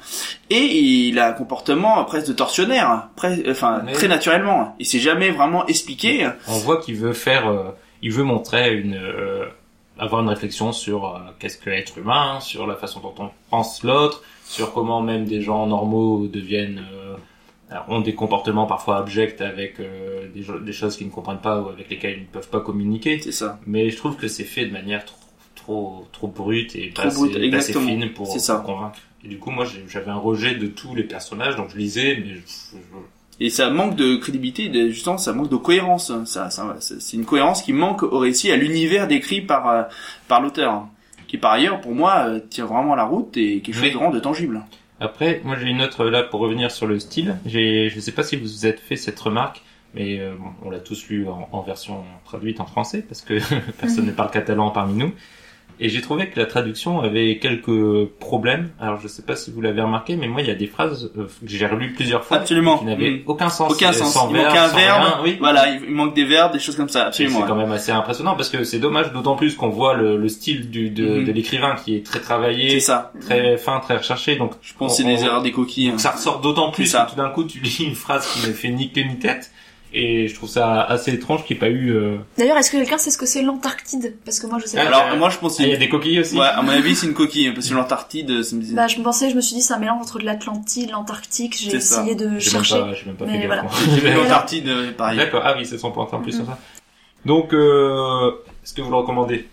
[0.49, 4.75] Et il a un comportement presque de tortionnaire, presque, enfin Mais- très naturellement.
[4.79, 6.27] Il s'est jamais vraiment expliqué.
[6.47, 7.69] on voit qu'il veut faire, euh,
[8.01, 9.45] il veut montrer une, euh,
[9.97, 13.83] avoir une réflexion sur euh, qu'est-ce que être humain, sur la façon dont on pense
[13.83, 17.15] l'autre, sur comment même des gens normaux deviennent euh,
[17.73, 21.69] alors, ont des comportements parfois abjects avec euh, des, choses qu'ils ne comprennent pas ou
[21.69, 23.19] avec lesquelles ils ne peuvent pas communiquer.
[23.19, 23.59] C'est ça.
[23.65, 25.17] Mais je trouve que c'est fait de manière trop
[25.55, 27.09] trop trop brute et Trop pas
[27.57, 28.57] assez, pas fine pour, C'est ça.
[28.57, 28.99] pour convaincre.
[29.23, 32.33] Et du coup, moi, j'avais un rejet de tous les personnages, donc je lisais, mais
[32.35, 32.41] je-
[32.77, 36.11] je- Et ça manque de crédibilité, de- justement, ça manque de cohérence.
[36.25, 39.83] Ça, ça, c'est une cohérence qui manque au récit, à l'univers décrit par euh,
[40.27, 40.85] par l'auteur,
[41.27, 44.11] qui par ailleurs, pour moi, euh, tient vraiment la route et quelque chose de vraiment
[44.11, 44.61] de tangible.
[44.99, 47.37] Après, moi j'ai une autre là pour revenir sur le style.
[47.45, 49.61] J'ai, je sais pas si vous vous êtes fait cette remarque,
[49.93, 53.39] mais euh, bon, on l'a tous lu en, en version traduite en français parce que
[53.79, 55.13] personne ne parle catalan parmi nous.
[55.79, 58.69] Et j'ai trouvé que la traduction avait quelques problèmes.
[58.79, 61.11] Alors je sais pas si vous l'avez remarqué, mais moi il y a des phrases
[61.17, 62.77] euh, que j'ai relues plusieurs fois Absolument.
[62.77, 63.21] qui n'avaient Mm.
[63.25, 63.71] aucun sens.
[63.71, 64.13] Aucun sens.
[64.13, 65.01] Sans il verbe, manque un sans verbe.
[65.01, 65.37] rien, oui.
[65.39, 67.07] Voilà, il manque des verbes, des choses comme ça.
[67.07, 67.41] Absolument.
[67.41, 70.27] C'est quand même assez impressionnant parce que c'est dommage, d'autant plus qu'on voit le, le
[70.29, 73.11] style du, de, de l'écrivain qui est très travaillé, ça.
[73.21, 74.35] très fin, très recherché.
[74.35, 75.89] Donc Je pense que c'est des erreurs des coquilles.
[75.89, 75.97] hein.
[75.97, 77.05] Ça ressort d'autant plus ça.
[77.05, 79.51] que tout d'un coup tu lis une phrase qui ne fait ni queue ni tête.
[79.95, 81.91] Et je trouve ça assez étrange qu'il n'y ait pas eu...
[81.91, 84.15] euh, D'ailleurs, est-ce que quelqu'un sait ce que c'est l'Antarctide?
[84.25, 84.97] Parce que moi je sais Ah, pas.
[84.97, 86.61] Alors moi je pense Ah, que il y a c'est- des coquilles aussi ouais, à
[86.63, 88.73] mon avis c'est une coquille parce que l'Antarctide ça me disait.
[88.75, 91.55] Bah je me pensais, je me suis dit c'est un mélange entre de l'Atlantide, l'Antarctique.
[91.59, 92.01] J'ai C'est ça.
[92.01, 92.79] essayé de chercher.
[92.79, 93.65] pas, j'ai même pas Mais fait voilà.
[94.15, 95.17] L'Antarctide euh, pareil.
[95.17, 96.57] D'accord, ah oui, c'est son point en plus sur ça.
[97.25, 98.31] Donc, euh,
[98.63, 99.47] est-ce que vous le recommandez?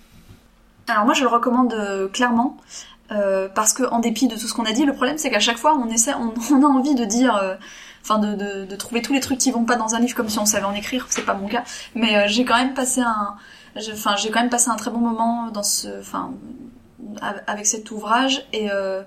[0.89, 2.57] Alors moi je le recommande euh, clairement.
[3.13, 5.41] Euh, parce que en dépit de tout ce qu'on a dit, le problème c'est qu'à
[5.41, 7.57] chaque fois on essaie, on, on a envie de dire, euh,
[8.03, 10.29] enfin de, de, de trouver tous les trucs qui vont pas dans un livre comme
[10.29, 11.07] si on savait en écrire.
[11.11, 13.35] C'est pas mon cas, mais euh, j'ai quand même passé un,
[13.93, 16.33] enfin j'ai quand même passé un très bon moment dans ce, enfin
[17.23, 19.03] av- avec cet ouvrage et euh,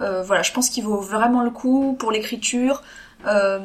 [0.00, 2.82] euh, voilà, je pense qu'il vaut vraiment le coup pour l'écriture.
[3.26, 3.58] euh,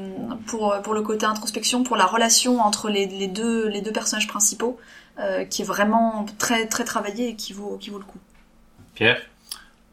[0.47, 4.27] pour pour le côté introspection, pour la relation entre les, les deux les deux personnages
[4.27, 4.79] principaux,
[5.49, 8.19] qui est vraiment très très travaillé et qui vaut qui vaut le coup.
[8.95, 9.19] Pierre?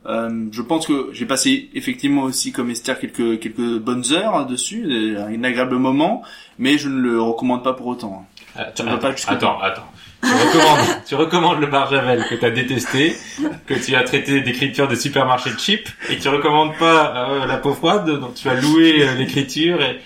[0.06, 5.16] Euh, je pense que j'ai passé effectivement aussi comme Esther quelques quelques bonnes heures dessus,
[5.18, 6.22] un agréable moment,
[6.58, 8.26] mais je ne le recommande pas pour autant.
[8.54, 9.86] Vas pas jusqu'au attends, attends.
[10.22, 13.14] Tu recommandes, tu recommandes le Barjavel que t'as détesté,
[13.66, 17.74] que tu as traité d'écriture de supermarché cheap, et tu recommandes pas euh, La peau
[17.74, 20.00] froide, dont tu as loué euh, l'écriture et...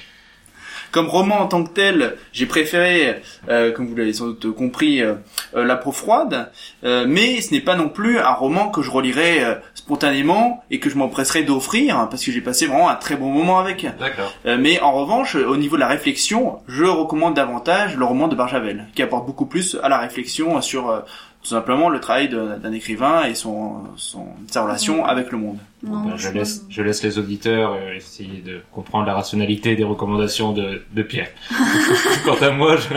[0.93, 5.03] Comme roman en tant que tel, j'ai préféré, euh, comme vous l'avez sans doute compris,
[5.03, 5.14] euh,
[5.55, 6.51] euh, La peau froide,
[6.84, 10.80] euh, mais ce n'est pas non plus un roman que je relirai euh, spontanément et
[10.80, 13.86] que je m'empresserai d'offrir, hein, parce que j'ai passé vraiment un très bon moment avec.
[13.99, 14.32] D'accord.
[14.47, 18.34] Euh, mais en revanche, au niveau de la réflexion, je recommande davantage le roman de
[18.34, 21.01] Barjavel, qui apporte beaucoup plus à la réflexion sur euh,
[21.43, 25.59] tout simplement le travail d'un écrivain et son, son sa relation avec le monde.
[25.82, 29.84] Non, Ben, je laisse, je laisse les auditeurs euh, essayer de comprendre la rationalité des
[29.84, 31.28] recommandations de, de Pierre.
[32.24, 32.88] Quant à moi, je,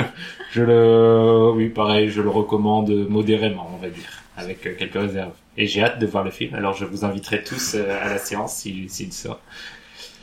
[0.52, 5.32] je le, oui, pareil, je le recommande modérément, on va dire, avec euh, quelques réserves.
[5.56, 6.54] Et j'ai hâte de voir le film.
[6.56, 9.40] Alors, je vous inviterai tous euh, à la séance s'il s'il sort.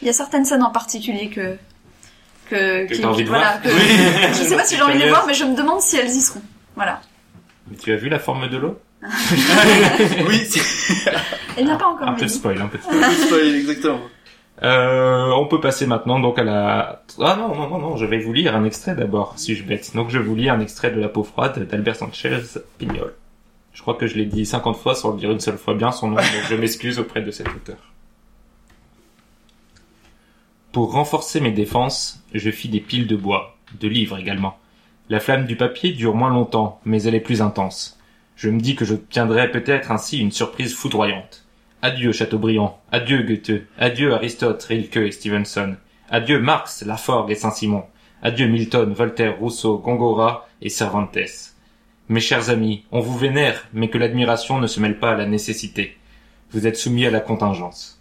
[0.02, 1.56] Il y a certaines scènes en particulier que
[2.50, 3.68] que, Que t'as envie de voilà, voir que-
[4.28, 4.28] Oui.
[4.32, 6.10] je sais pas si j'ai envie de les voir, mais je me demande si elles
[6.10, 6.42] y seront.
[6.74, 7.00] Voilà.
[7.70, 8.78] Mais tu as vu la forme de l'eau
[10.28, 10.60] oui, c'est
[11.56, 12.34] Elle n'a pas encore Un peu de dit.
[12.34, 13.02] spoil, un peu de spoil.
[13.04, 14.00] un spoil, exactement.
[14.62, 17.02] Euh, on peut passer maintenant donc à la...
[17.18, 19.92] Ah non, non, non, non, je vais vous lire un extrait d'abord, si je bête.
[19.94, 22.38] Donc je vous lis un extrait de La peau froide d'Albert Sanchez
[22.78, 23.14] Pignol.
[23.72, 25.92] Je crois que je l'ai dit 50 fois sans le dire une seule fois bien
[25.92, 27.78] son nom, donc je m'excuse auprès de cet auteur.
[30.72, 34.58] Pour renforcer mes défenses, je fis des piles de bois, de livres également.
[35.11, 37.98] La flamme du papier dure moins longtemps, mais elle est plus intense.
[38.36, 41.44] Je me dis que j'obtiendrai peut-être ainsi une surprise foudroyante.
[41.82, 45.74] Adieu Chateaubriand, adieu Goethe, adieu Aristote, Rilke et Stevenson,
[46.11, 47.82] adieu Marx, Laforgue et Saint-Simon,
[48.22, 51.18] adieu Milton, Voltaire, Rousseau, Gongora et Cervantes.
[52.08, 55.26] Mes chers amis, on vous vénère, mais que l'admiration ne se mêle pas à la
[55.26, 55.96] nécessité.
[56.52, 58.00] Vous êtes soumis à la contingence.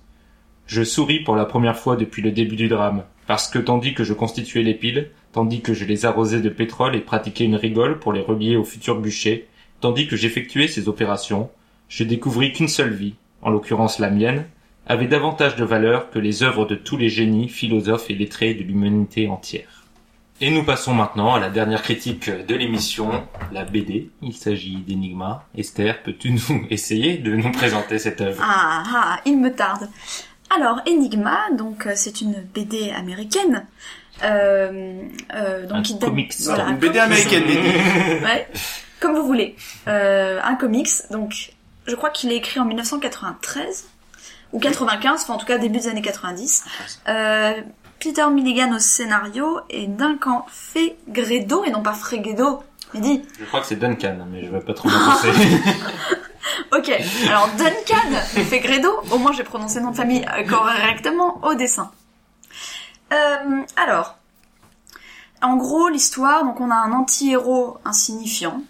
[0.68, 4.04] Je souris pour la première fois depuis le début du drame, parce que tandis que
[4.04, 8.00] je constituais les piles, tandis que je les arrosais de pétrole et pratiquais une rigole
[8.00, 9.48] pour les relier au futur bûcher,
[9.82, 11.50] tandis que j'effectuais ces opérations,
[11.88, 14.46] je découvris qu'une seule vie, en l'occurrence la mienne,
[14.88, 18.64] avait davantage de valeur que les œuvres de tous les génies, philosophes et lettrés de
[18.64, 19.80] l'humanité entière.
[20.42, 23.12] Et nous passons maintenant à la dernière critique de l'émission,
[23.52, 24.10] la BD.
[24.22, 25.44] Il s'agit d'Enigma.
[25.56, 28.42] Esther, peux-tu nous essayer de nous présenter cette œuvre?
[28.42, 29.90] Ah, ah, il me tarde.
[30.50, 33.68] Alors, Enigma, donc euh, c'est une BD américaine.
[34.24, 35.02] Euh,
[35.34, 36.34] euh, donc Un date- comics.
[36.42, 37.60] voilà, un Une BD américaine, BD.
[38.24, 38.48] Ouais,
[39.00, 39.56] comme vous voulez.
[39.88, 41.54] Euh, un comics, donc
[41.88, 43.86] je crois qu'il est écrit en 1993
[44.52, 46.66] ou 95, enfin en tout cas début des années 90.
[47.08, 47.54] Euh,
[48.00, 52.64] Peter Milligan au scénario et Duncan Fegredo et non pas Fregredo.
[52.94, 55.30] Mais dit, Je crois que c'est Duncan, mais je vais pas trop m'avancer.
[56.72, 56.92] ok.
[57.28, 58.18] Alors Duncan
[58.50, 61.92] Fegredo, au moins j'ai prononcé le nom de famille correctement au dessin.
[63.14, 64.18] Euh, alors,
[65.42, 68.62] en gros l'histoire, donc on a un anti-héros insignifiant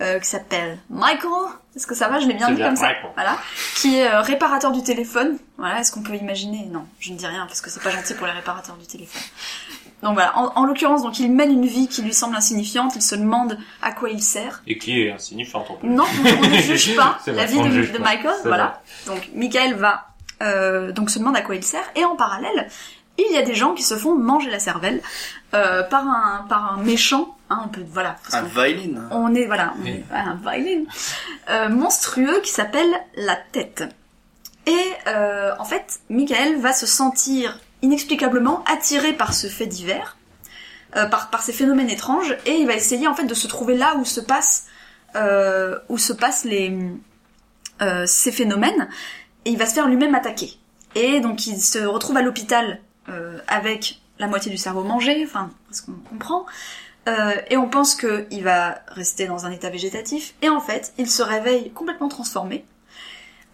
[0.00, 1.30] euh, qui s'appelle Michael.
[1.76, 2.20] Est-ce que ça va?
[2.20, 2.86] Je l'ai bien dit bien, comme ça.
[2.86, 3.10] Michael.
[3.14, 3.36] Voilà.
[3.76, 5.38] Qui est euh, réparateur du téléphone.
[5.58, 5.80] Voilà.
[5.80, 6.66] Est-ce qu'on peut imaginer?
[6.70, 9.22] Non, je ne dis rien parce que c'est pas gentil pour les réparateurs du téléphone.
[10.02, 10.36] Donc voilà.
[10.38, 12.94] En, en l'occurrence, donc il mène une vie qui lui semble insignifiante.
[12.94, 14.62] Il se demande à quoi il sert.
[14.66, 17.98] Et qui est insignifiant, on peut Non, on ne juge pas la vie de.
[17.98, 18.36] Michael.
[18.44, 18.82] Voilà.
[19.06, 20.08] Donc Michael va
[20.42, 22.68] euh, donc se demande à quoi il sert et en parallèle,
[23.18, 25.00] il y a des gens qui se font manger la cervelle
[25.54, 27.36] euh, par un par un méchant.
[27.50, 28.16] Hein, on peut voilà.
[28.22, 29.08] parce Un violin.
[29.10, 30.84] on est voilà, on est un violin
[31.50, 33.84] euh, monstrueux qui s'appelle la tête.
[34.66, 40.16] Et euh, en fait, Michael va se sentir inexplicablement attiré par ce fait divers,
[40.96, 43.76] euh, par par ces phénomènes étranges, et il va essayer en fait de se trouver
[43.76, 44.66] là où se passe
[45.16, 46.76] euh, où se passent les
[47.82, 48.88] euh, ces phénomènes,
[49.44, 50.58] et il va se faire lui-même attaquer.
[50.94, 55.50] Et donc il se retrouve à l'hôpital euh, avec la moitié du cerveau mangé, enfin,
[55.70, 56.46] ce qu'on comprend.
[57.06, 61.10] Euh, et on pense qu'il va rester dans un état végétatif, et en fait, il
[61.10, 62.64] se réveille complètement transformé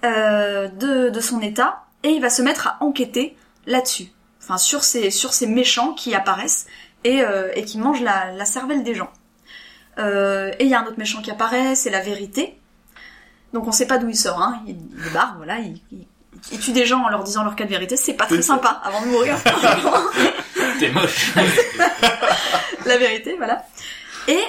[0.04, 3.36] euh, de, son état, et il va se mettre à enquêter
[3.66, 6.66] là-dessus, enfin sur ces sur ces méchants qui apparaissent
[7.04, 7.24] et,
[7.66, 9.10] qui mangent la, cervelle des gens.
[9.98, 12.58] Et il y a un autre méchant qui apparaît, c'est la vérité.
[13.52, 14.62] Donc on sait pas d'où il sort, hein.
[14.66, 14.78] Il,
[15.12, 16.06] barre, voilà, il, il,
[16.52, 17.96] il tue des gens en leur disant leur cas de vérité.
[17.96, 19.36] C'est pas très sympa avant de mourir.
[20.78, 21.32] T'es moche.
[22.86, 23.64] la vérité, voilà.
[24.28, 24.40] Et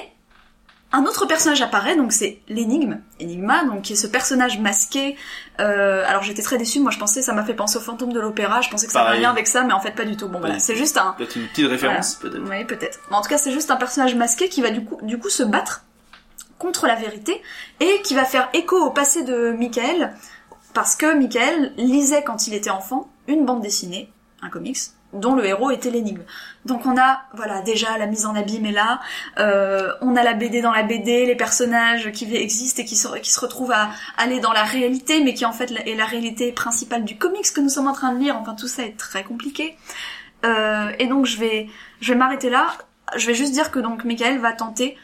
[0.94, 5.16] un autre personnage apparaît, donc c'est l'énigme, Enigma, donc qui est ce personnage masqué.
[5.58, 8.20] Euh, alors j'étais très déçue, moi je pensais, ça m'a fait penser au fantôme de
[8.20, 10.28] l'opéra, je pensais que ça avait lien avec ça, mais en fait pas du tout.
[10.28, 12.42] Bon voilà, c'est juste un, Peut-être une petite référence, peut-être.
[12.48, 13.00] oui, peut-être.
[13.10, 15.30] Mais en tout cas, c'est juste un personnage masqué qui va du coup, du coup
[15.30, 15.84] se battre
[16.58, 17.42] contre la vérité
[17.80, 20.14] et qui va faire écho au passé de Michael
[20.74, 24.10] parce que Michael lisait quand il était enfant une bande dessinée,
[24.42, 24.78] un comics,
[25.12, 26.22] dont le héros était l'énigme.
[26.64, 29.00] Donc on a, voilà, déjà la mise en abîme est là,
[29.38, 33.40] euh, on a la BD dans la BD, les personnages qui existent et qui se,
[33.40, 37.16] retrouvent à aller dans la réalité, mais qui en fait est la réalité principale du
[37.16, 38.36] comics que nous sommes en train de lire.
[38.36, 39.76] Enfin, tout ça est très compliqué.
[40.44, 41.68] Euh, et donc je vais,
[42.00, 42.68] je vais m'arrêter là.
[43.16, 44.96] Je vais juste dire que donc Michael va tenter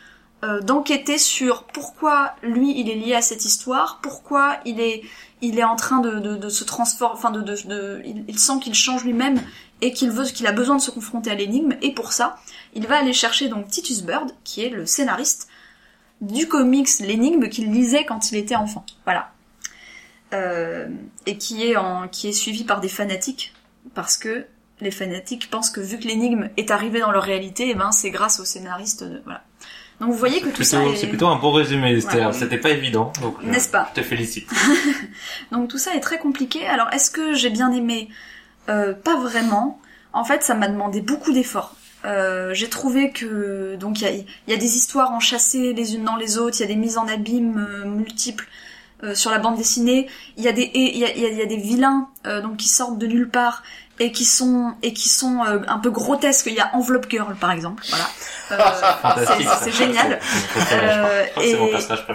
[0.45, 5.03] euh, d'enquêter sur pourquoi lui il est lié à cette histoire, pourquoi il est,
[5.41, 9.05] il est en train de, de, se transformer, enfin de, de, il, sent qu'il change
[9.05, 9.41] lui-même
[9.81, 11.75] et qu'il veut, qu'il a besoin de se confronter à l'énigme.
[11.83, 12.39] Et pour ça,
[12.75, 15.49] il va aller chercher donc Titus Bird, qui est le scénariste
[16.21, 18.85] du comics l'énigme qu'il lisait quand il était enfant.
[19.05, 19.33] Voilà.
[20.35, 20.89] Euh,
[21.27, 23.55] et qui est en, qui est suivi par des fanatiques
[23.95, 24.47] parce que
[24.81, 28.11] les fanatiques pensent que vu que l'énigme est arrivée dans leur réalité, et ben c'est
[28.11, 29.05] grâce au scénariste.
[29.25, 29.43] Voilà.
[30.01, 30.97] Donc vous voyez que tout ça est...
[30.97, 32.33] C'est plutôt un bon résumé, Ouais.
[32.33, 33.13] c'était pas évident.
[33.25, 34.49] euh, N'est-ce pas Je te félicite.
[35.53, 36.67] Donc tout ça est très compliqué.
[36.67, 38.09] Alors est-ce que j'ai bien aimé
[38.69, 39.81] Euh, Pas vraiment.
[40.13, 41.75] En fait, ça m'a demandé beaucoup d'efforts.
[42.05, 45.97] Euh, j'ai trouvé que donc il y a, il y a des histoires enchâssées les
[45.97, 48.47] unes dans les autres, il y a des mises en abîme euh, multiples
[49.03, 50.07] euh, sur la bande dessinée.
[50.37, 52.09] Il y a des il y a, il y a- il y a des vilains
[52.25, 53.65] donc qui sortent de nulle part
[54.01, 56.47] et qui sont et qui sont euh, un peu grotesques.
[56.47, 57.85] Il y a Envelope Girl par exemple.
[57.89, 58.09] Voilà.
[59.19, 59.25] Euh,
[59.63, 60.19] c'est- génial.
[60.73, 61.55] Euh, et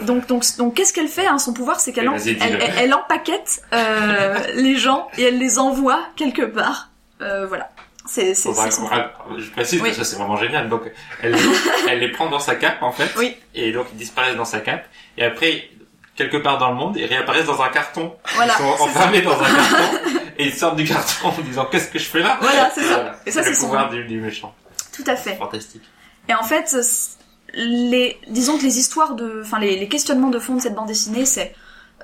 [0.06, 2.74] donc, donc, donc, qu'est-ce qu'elle fait hein, Son pouvoir, c'est qu'elle en- vas-y, elle, elle,
[2.78, 6.90] elle empaquette euh, les gens et elle les envoie quelque part.
[7.22, 7.70] Euh, voilà.
[8.06, 9.96] C'est, c'est, je précise Oui.
[9.96, 10.68] que c'est vraiment génial.
[10.68, 10.82] Donc,
[11.22, 11.38] elle,
[11.90, 13.10] elle les prend dans sa cape, en fait.
[13.18, 13.38] Oui.
[13.56, 14.84] Et donc, ils disparaissent dans sa cape.
[15.18, 15.70] Et après,
[16.18, 18.14] quelque part dans le monde, ils réapparaissent dans un carton.
[18.36, 18.84] Voilà, Ils sont c'est ça.
[19.00, 20.00] enfermés dans un carton.
[20.38, 22.38] et ils sortent du carton en disant, qu'est-ce que je fais là?
[22.42, 22.96] Voilà, c'est ça.
[22.96, 23.16] Voilà.
[23.26, 24.54] Et ça, c'est son- pouvoir du, du méchant.
[24.92, 25.36] Tout à fait.
[25.36, 25.84] Fantastique.
[26.30, 26.76] Et en fait,
[27.54, 30.88] les, disons que les histoires de, enfin les, les questionnements de fond de cette bande
[30.88, 31.54] dessinée, c'est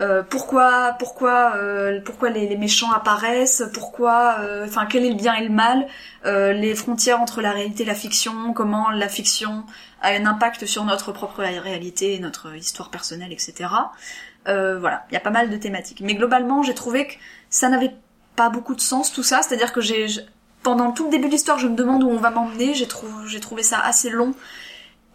[0.02, 5.16] euh, pourquoi, pourquoi, euh, pourquoi les, les méchants apparaissent, pourquoi, euh, enfin quel est le
[5.16, 5.88] bien et le mal,
[6.26, 9.66] euh, les frontières entre la réalité et la fiction, comment la fiction
[10.02, 13.70] a un impact sur notre propre réalité, notre histoire personnelle, etc.
[14.48, 16.00] Euh, voilà, il y a pas mal de thématiques.
[16.02, 17.14] Mais globalement, j'ai trouvé que
[17.50, 17.92] ça n'avait
[18.40, 20.08] pas beaucoup de sens tout ça, c'est-à-dire que j'ai
[20.64, 22.74] pendant tout le début de l'histoire, je me demande où on va m'emmener.
[22.74, 24.34] J'ai trouvé, trouvé ça assez long.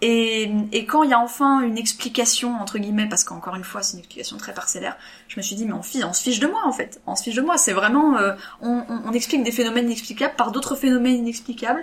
[0.03, 0.51] Et,
[0.87, 4.01] quand il y a enfin une explication entre guillemets, parce qu'encore une fois, c'est une
[4.01, 4.99] explication très parcellaire,
[5.29, 7.01] je me suis dit mais on, se fiche de moi en fait.
[7.07, 7.57] On se fiche de moi.
[7.57, 11.83] C'est vraiment, euh, on, explique des phénomènes inexplicables par d'autres phénomènes inexplicables.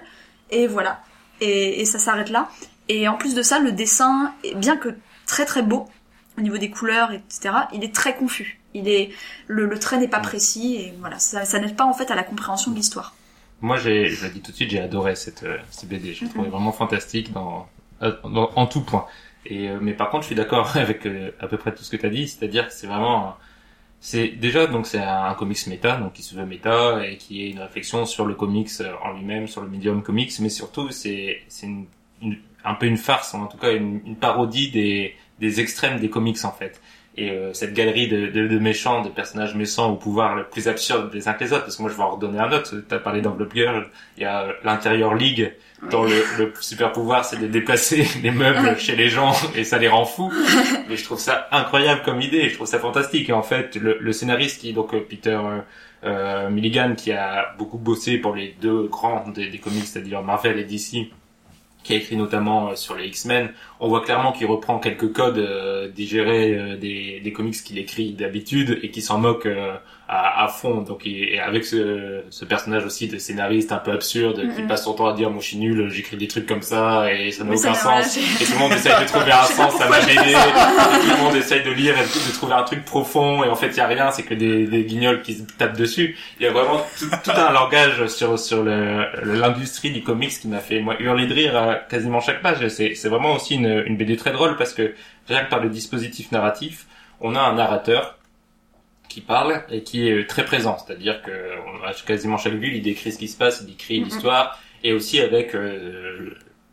[0.52, 1.02] Et voilà.
[1.40, 2.50] Et, et ça s'arrête là.
[2.88, 4.90] Et en plus de ça, le dessin, bien que
[5.26, 5.88] très très beau
[6.38, 8.61] au niveau des couleurs, etc., il est très confus.
[8.74, 9.12] Il est,
[9.48, 12.16] le, le trait n'est pas précis et voilà, ça, ça n'aide pas en fait à
[12.16, 13.14] la compréhension de l'histoire.
[13.62, 16.14] Moi, j'ai, je le dis tout de suite, j'ai adoré cette, euh, cette BD.
[16.14, 16.30] Je l'ai Mhm.
[16.30, 17.68] trouvé vraiment fantastique dans,
[18.02, 19.06] euh, dans- en tout point.
[19.46, 21.90] Et, euh, mais par contre, je suis d'accord avec euh, à peu près tout ce
[21.92, 23.38] que tu as dit, c'est-à-dire que c'est vraiment,
[24.00, 27.52] c'est déjà donc c'est un, comics méta, donc qui se veut méta et qui est
[27.52, 28.70] une réflexion sur le comics
[29.04, 31.86] en lui-même, sur le médium comics, mais surtout c'est c'est une,
[32.22, 36.10] une- un peu une farce, en tout cas une, une parodie des des extrêmes des
[36.10, 36.82] comics en fait.
[37.18, 40.70] Et euh, cette galerie de, de, de méchants, de personnages méchants au pouvoir le plus
[40.70, 42.74] absurde des uns que les autres, parce que moi je vais en redonner un autre.
[42.88, 43.88] T'as parlé d'Envelope Girl,
[44.18, 45.52] il y a l'intérieur League,
[45.90, 49.78] dont le, le super pouvoir c'est de déplacer les meubles chez les gens et ça
[49.78, 50.32] les rend fous.
[50.90, 53.30] Mais je trouve ça incroyable comme idée, je trouve ça fantastique.
[53.30, 55.60] Et en fait, le, le scénariste qui donc euh, Peter euh,
[56.04, 60.58] euh, Milligan, qui a beaucoup bossé pour les deux grands des, des comics, c'est-à-dire Marvel
[60.60, 61.12] et DC,
[61.84, 65.40] qui a écrit notamment euh, sur les X-Men, on voit clairement qu'il reprend quelques codes
[65.40, 69.48] euh, digérés euh, des, des comics qu'il écrit d'habitude et qui s'en moque
[70.14, 70.82] à, à fond.
[70.82, 74.84] Donc il- et avec ce, ce personnage aussi de scénariste un peu absurde qui passe
[74.84, 77.46] son temps à dire moi je suis nul, j'écris des trucs comme ça et ça
[77.46, 78.18] n'a aucun sens.
[78.42, 80.32] Et tout le monde essaye de trouver un sens à je BD.
[80.32, 83.56] Et tout le monde essaye de lire et de trouver un truc profond et en
[83.56, 86.18] fait il y a rien, c'est que des, des guignols qui se tapent dessus.
[86.40, 90.48] Il y a vraiment tout, tout un langage sur sur le- l'industrie du comics qui
[90.50, 92.62] m'a fait moi hurler de rire à quasiment chaque page.
[92.62, 94.94] Et C'est c'est vraiment aussi une, une BD très drôle parce que
[95.30, 96.86] rien que par le dispositif narratif,
[97.22, 98.18] on a un narrateur
[99.14, 100.78] qui parle et qui est très présent.
[100.78, 101.32] C'est-à-dire que
[101.68, 104.06] on a quasiment chaque ville, il décrit ce qui se passe, il décrit Mhm.
[104.06, 106.30] l'histoire et aussi avec euh,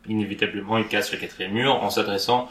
[0.07, 2.49] inévitablement il casse le quatrième mur en s'adressant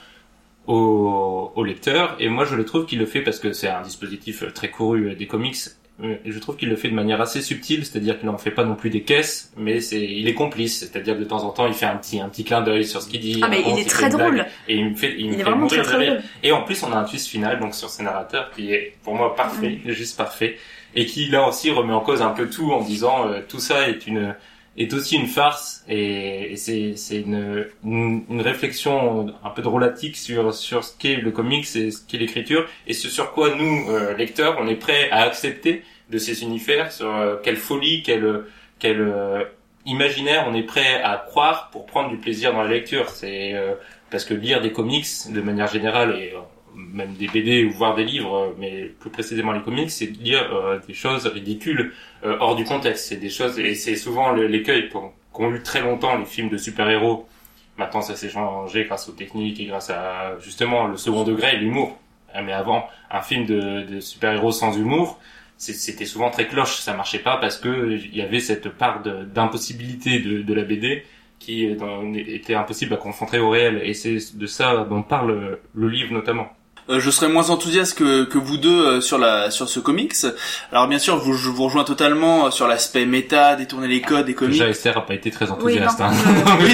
[0.67, 2.17] au, au lecteur.
[2.19, 4.71] Et moi, je le trouve qu'il le fait parce que c'est un dispositif euh, très
[4.71, 5.57] couru euh, des comics.
[6.01, 8.65] Et je trouve qu'il le fait de manière assez subtile, c'est-à-dire qu'il n'en fait pas
[8.65, 11.67] non plus des caisses, mais c'est, il est complice, c'est-à-dire que de temps en temps,
[11.67, 13.41] il fait un petit, un petit clin d'œil sur ce qu'il dit.
[13.43, 14.47] Ah mais il est très drôle.
[14.69, 16.23] Et il me fait, il, me est fait vraiment très très drôle.
[16.45, 19.17] Et en plus, on a un twist final donc sur ces narrateurs qui est pour
[19.17, 20.57] moi parfait, juste parfait,
[20.95, 23.89] et qui là aussi remet en cause un peu tout en disant euh, tout ça
[23.89, 24.37] est une
[24.83, 30.55] est aussi une farce et, et c'est une, une une réflexion un peu drôlatique sur
[30.55, 34.15] sur ce qu'est le comics et ce qu'est l'écriture et ce sur quoi nous euh,
[34.15, 38.45] lecteurs on est prêts à accepter de ces univers sur euh, quelle folie quelle
[38.79, 39.45] quelle euh,
[39.89, 43.09] imaginaire on est prêt à croire pour prendre du plaisir dans la lecture.
[43.11, 43.75] C'est euh,
[44.11, 46.41] parce que lire des comics de manière générale et euh,
[46.79, 50.23] même des BD ou voir des livres, euh, mais plus précisément les comics, c'est de
[50.23, 51.93] lire euh, des choses ridicules
[52.25, 53.09] euh, hors du contexte.
[53.09, 57.27] C'est des choses et c'est souvent l'écueil qu'ont eu très longtemps les films de super-héros.
[57.79, 61.97] Maintenant, ça s'est changé grâce aux techniques et grâce à justement le second degré l'humour.
[62.35, 65.21] Euh, Mais avant, un film de, de super-héros sans humour,
[65.57, 66.79] c'était souvent très cloche.
[66.79, 71.05] Ça marchait pas parce que il y avait cette part d'impossibilité de, de la BD
[71.39, 73.81] qui euh, était impossible à confronter au réel.
[73.85, 76.49] Et c'est de ça dont parle le livre notamment.
[76.91, 80.15] Euh, je serais moins enthousiaste que, que vous deux euh, sur la sur ce comics.
[80.73, 84.25] Alors bien sûr, vous, je vous rejoins totalement euh, sur l'aspect méta, détourner les codes
[84.27, 84.53] des comics.
[84.53, 86.01] Déjà, Esther a pas été très Oui, non, enthousiaste.
[86.01, 86.11] hein.
[86.61, 86.73] Oui.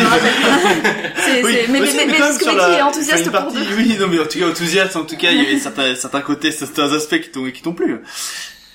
[1.16, 3.74] C'est- Oui, mais, mais, mais, mais sur Mickey la- est enthousiaste pour partie, deux.
[3.76, 4.96] Oui, non, mais en tout cas enthousiaste.
[4.96, 7.72] En tout cas, il y avait certains certains côtés, certains aspects qui t'ont qui t'ont
[7.74, 8.00] plu.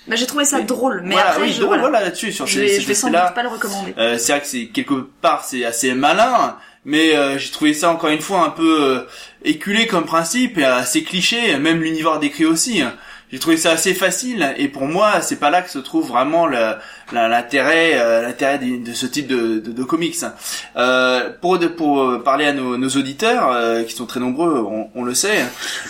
[0.07, 0.63] Bah, j'ai trouvé ça Oui.
[0.65, 1.81] drôle, mais voilà, après, oui, je, drôle, voilà.
[1.89, 3.93] voilà là-dessus sur je ces, je vais sans doute pas le recommander.
[3.97, 6.55] Euh, c'est vrai que c'est quelque part c'est assez malin,
[6.85, 9.07] mais euh, j'ai trouvé ça encore une fois un peu euh,
[9.43, 12.81] éculé comme principe et assez cliché, même l'univers décrit aussi.
[12.81, 12.93] hein.
[13.31, 16.47] J'ai trouvé ça assez facile et pour moi c'est pas là que se trouve vraiment
[16.47, 16.79] la-
[17.11, 20.15] l'intérêt euh, l'intérêt de, de ce type de, de, de comics.
[20.77, 24.59] Euh, pour de- pour euh, parler à nos, nos auditeurs euh, qui sont très nombreux,
[24.67, 25.43] on, on le sait.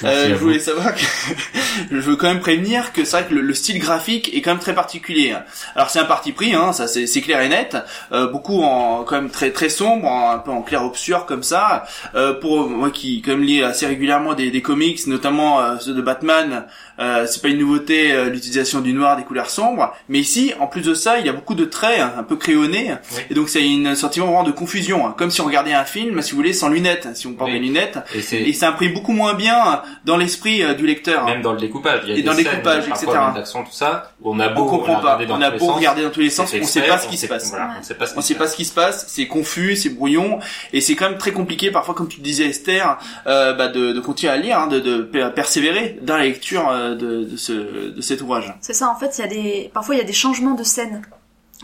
[0.03, 0.39] Euh, je vous.
[0.47, 1.01] voulais savoir que
[1.91, 4.51] je veux quand même prévenir que c'est vrai que le, le style graphique est quand
[4.51, 5.35] même très particulier.
[5.75, 7.77] Alors c'est un parti pris, hein, ça c'est c'est clair et net.
[8.11, 11.43] Euh, beaucoup en quand même très très sombre, en- un peu en clair obscur comme
[11.43, 11.85] ça.
[12.15, 15.93] Euh, pour moi qui quand même lis assez régulièrement des, des comics, notamment euh, ceux
[15.93, 16.65] de Batman,
[16.99, 19.95] euh, c'est pas une nouveauté euh, l'utilisation du noir, des couleurs sombres.
[20.09, 22.35] Mais ici, en plus de ça, il y a beaucoup de traits hein, un peu
[22.35, 23.21] crayonnés, Oui.
[23.31, 26.21] et donc c'est un sentiment vraiment de confusion, hein, comme si on regardait un film,
[26.21, 27.59] si vous voulez, sans lunettes, si on porte Oui.
[27.59, 27.97] des lunettes.
[28.31, 31.25] Et ça imprime beaucoup moins bien dans l'esprit euh, du lecteur.
[31.25, 32.01] même dans le découpage.
[32.03, 33.07] Il y a Et des dans le scènes, découpage, etc.
[33.35, 34.99] d'action, tout ça, où on a beau on comprend pas.
[35.01, 36.97] regarder dans On a beau sens, regarder dans tous les sens, on sait exprès, pas
[36.99, 37.53] ce qui se sait- passe.
[37.79, 38.51] On sait pas ce qui On se sait pas passe.
[38.51, 40.39] ce qui se passe, c'est confus, c'est brouillon,
[40.73, 42.97] et c'est quand même très compliqué parfois, comme tu disais Esther,
[43.27, 46.67] euh, bah, de, de continuer à lire, hein, de, de per- persévérer dans la lecture
[46.69, 47.53] euh, de, de, ce,
[47.91, 48.53] de cet ouvrage.
[48.61, 50.63] C'est ça, en fait, il y a des, parfois il y a des changements de
[50.63, 50.98] scène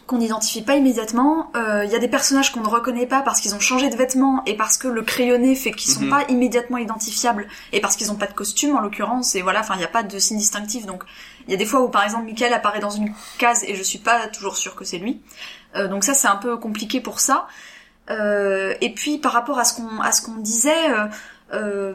[0.08, 1.50] qu'on n'identifie pas immédiatement.
[1.56, 3.96] Euh, Il y a des personnages qu'on ne reconnaît pas parce qu'ils ont changé de
[3.96, 6.10] vêtements et parce que le crayonné fait qu'ils sont Mhm.
[6.10, 9.74] pas immédiatement identifiables et parce qu'ils ont pas de costume en l'occurrence et voilà, enfin
[9.76, 10.86] il n'y a pas de signe distinctif.
[10.86, 11.04] Donc
[11.48, 13.82] il y a des fois où par exemple Michael apparaît dans une case et je
[13.84, 15.22] suis pas toujours sûre que c'est lui.
[15.76, 17.48] Euh, donc ça c'est un peu compliqué pour ça.
[18.12, 20.90] Euh, et puis par rapport à ce qu'on à ce qu'on disait.
[20.92, 21.08] euh,
[21.54, 21.94] euh,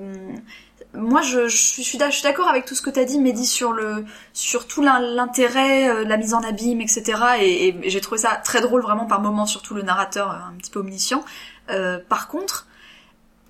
[0.94, 4.66] moi, je, je suis, d'accord avec tout ce que t'as dit, Mehdi, sur le, sur
[4.66, 7.20] tout l'in- l'intérêt, euh, la mise en abîme, etc.
[7.40, 10.70] Et, j'ai trouvé ça très drôle vraiment par moments, surtout le narrateur euh, un petit
[10.70, 11.24] peu omniscient.
[11.70, 12.66] Euh, par contre,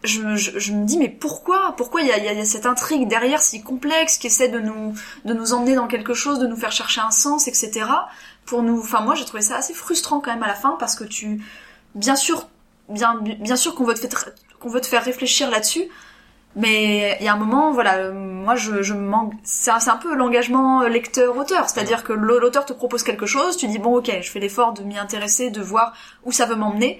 [0.04, 2.44] je, je, je me dis mais pourquoi, pourquoi il y a, y a- y a
[2.44, 6.38] cette intrigue derrière si complexe qui essaie de nous, de nous emmener dans quelque chose,
[6.40, 7.86] de nous faire chercher un sens, etc.
[8.46, 10.94] Pour nous, enfin moi j'ai trouvé ça assez frustrant quand même à la fin parce
[10.94, 11.42] que tu,
[11.94, 12.48] bien sûr,
[12.88, 13.94] bien, bien sûr qu'on veut
[14.80, 15.84] te faire réfléchir là-dessus.
[16.56, 19.34] Mais il y a un moment, voilà, euh, moi je, je manque.
[19.44, 23.96] C'est un, peu l'engagement lecteur-auteur, c'est-à-dire que l'auteur te propose quelque chose, tu dis bon
[23.98, 25.92] ok, je fais l'effort de m'y intéresser, de voir
[26.24, 26.98] où ça veut m'emmener,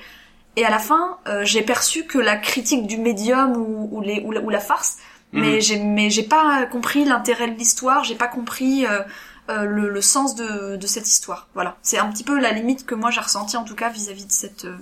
[0.56, 4.20] et à la fin, euh, j'ai perçu que la critique du médium ou, ou, les,
[4.24, 4.98] ou, la, ou la farce,
[5.32, 5.60] mais Mhm.
[5.60, 9.02] j'ai mais j'ai pas compris l'intérêt de l'histoire, j'ai pas compris euh,
[9.48, 11.48] euh, le, le sens de, de cette histoire.
[11.54, 14.26] Voilà, c'est un petit peu la limite que moi j'ai ressenti en tout cas vis-à-vis
[14.26, 14.76] de cette euh,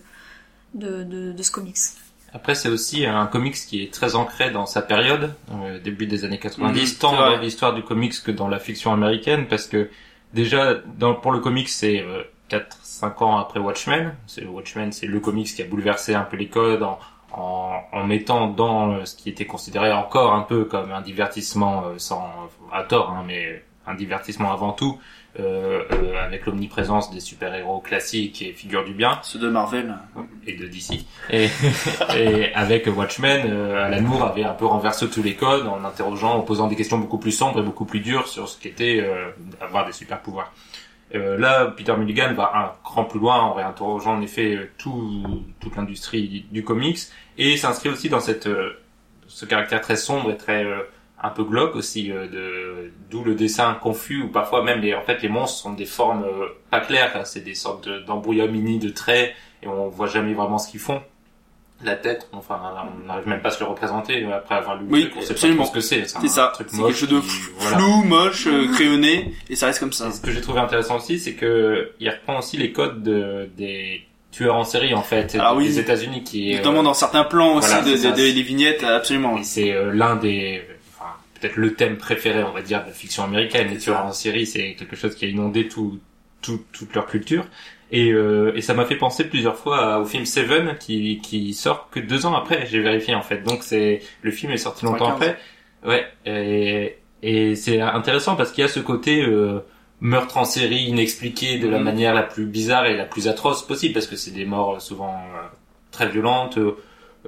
[0.74, 1.76] de, de, de ce comics.
[2.32, 6.24] Après, c'est aussi un comics qui est très ancré dans sa période, euh, début des
[6.24, 9.90] années 90, Mhm, tant dans l'histoire du comics que dans la fiction américaine, parce que
[10.34, 14.14] déjà, dans, pour le comics, c'est euh, 4-5 ans après Watchmen.
[14.26, 16.98] C'est Watchmen, c'est le comics qui a bouleversé un peu les codes en,
[17.32, 21.84] en, en mettant dans euh, ce qui était considéré encore un peu comme un divertissement
[21.86, 22.28] euh, sans
[22.72, 24.98] à tort, hein, mais un divertissement avant tout,
[25.38, 29.94] euh, euh, avec l'omniprésence des super-héros classiques et figures du bien Ceux de Marvel.
[30.46, 31.04] et de DC.
[31.30, 31.48] Et,
[32.16, 36.34] et avec Watchmen, euh, Alan Moore avait un peu renversé tous les codes en interrogeant,
[36.36, 39.30] en posant des questions beaucoup plus sombres et beaucoup plus dures sur ce qu'était euh,
[39.60, 40.52] avoir des super pouvoirs.
[41.14, 45.42] Euh, là, Peter Mulligan va un cran plus loin en réinterrogeant en effet euh, tout,
[45.58, 46.98] toute l'industrie du, du comics
[47.38, 48.78] et s'inscrit aussi dans cette euh,
[49.26, 50.82] ce caractère très sombre et très euh,
[51.22, 55.02] un peu glauque aussi, euh, de d'où le dessin confus ou parfois même les en
[55.02, 58.78] fait les monstres sont des formes euh, pas claires, hein, c'est des sortes de- d'embrouillamini
[58.78, 61.02] de traits et on voit jamais vraiment ce qu'ils font.
[61.84, 62.60] La tête, enfin,
[63.02, 65.30] on n'arrive même pas à se le représenter euh, après avoir lu Oui, on sait
[65.30, 65.62] absolument.
[65.62, 66.08] pas ce que c'est.
[66.08, 66.50] C'est ça.
[66.52, 67.78] truc C'est quelque chose de flou, voilà.
[68.04, 70.08] moche, euh, crayonné, et ça reste comme ça.
[70.08, 73.48] Et ce que j'ai trouvé intéressant aussi, c'est que il reprend aussi les codes de,
[73.56, 74.02] des
[74.32, 75.78] tueurs en série en fait Ah des oui.
[75.78, 79.40] États-Unis qui Notamment euh, dans certains plans aussi voilà, de, de- de- des vignettes, absolument.
[79.44, 80.60] c'est euh, l'un des
[81.41, 84.47] peut-être le thème préféré on va dire de la fiction américaine les tueurs en série
[84.47, 85.99] c'est quelque chose qui a inondé tout,
[86.43, 87.45] tout toute leur culture
[87.91, 91.55] et, euh, et ça m'a fait penser plusieurs fois à- au film Seven qui qui
[91.55, 94.84] sort que deux ans après j'ai vérifié en fait donc c'est le film est sorti
[94.84, 95.28] longtemps 75.
[95.28, 95.39] après
[95.89, 99.61] ouais et et c'est intéressant parce qu'il y a ce côté euh,
[100.01, 101.84] meurtre en série inexpliqué de la Mhm.
[101.84, 104.78] manière la plus bizarre et la plus atroce possible parce que c'est des morts euh,
[104.78, 105.41] souvent euh,
[105.91, 106.59] très violentes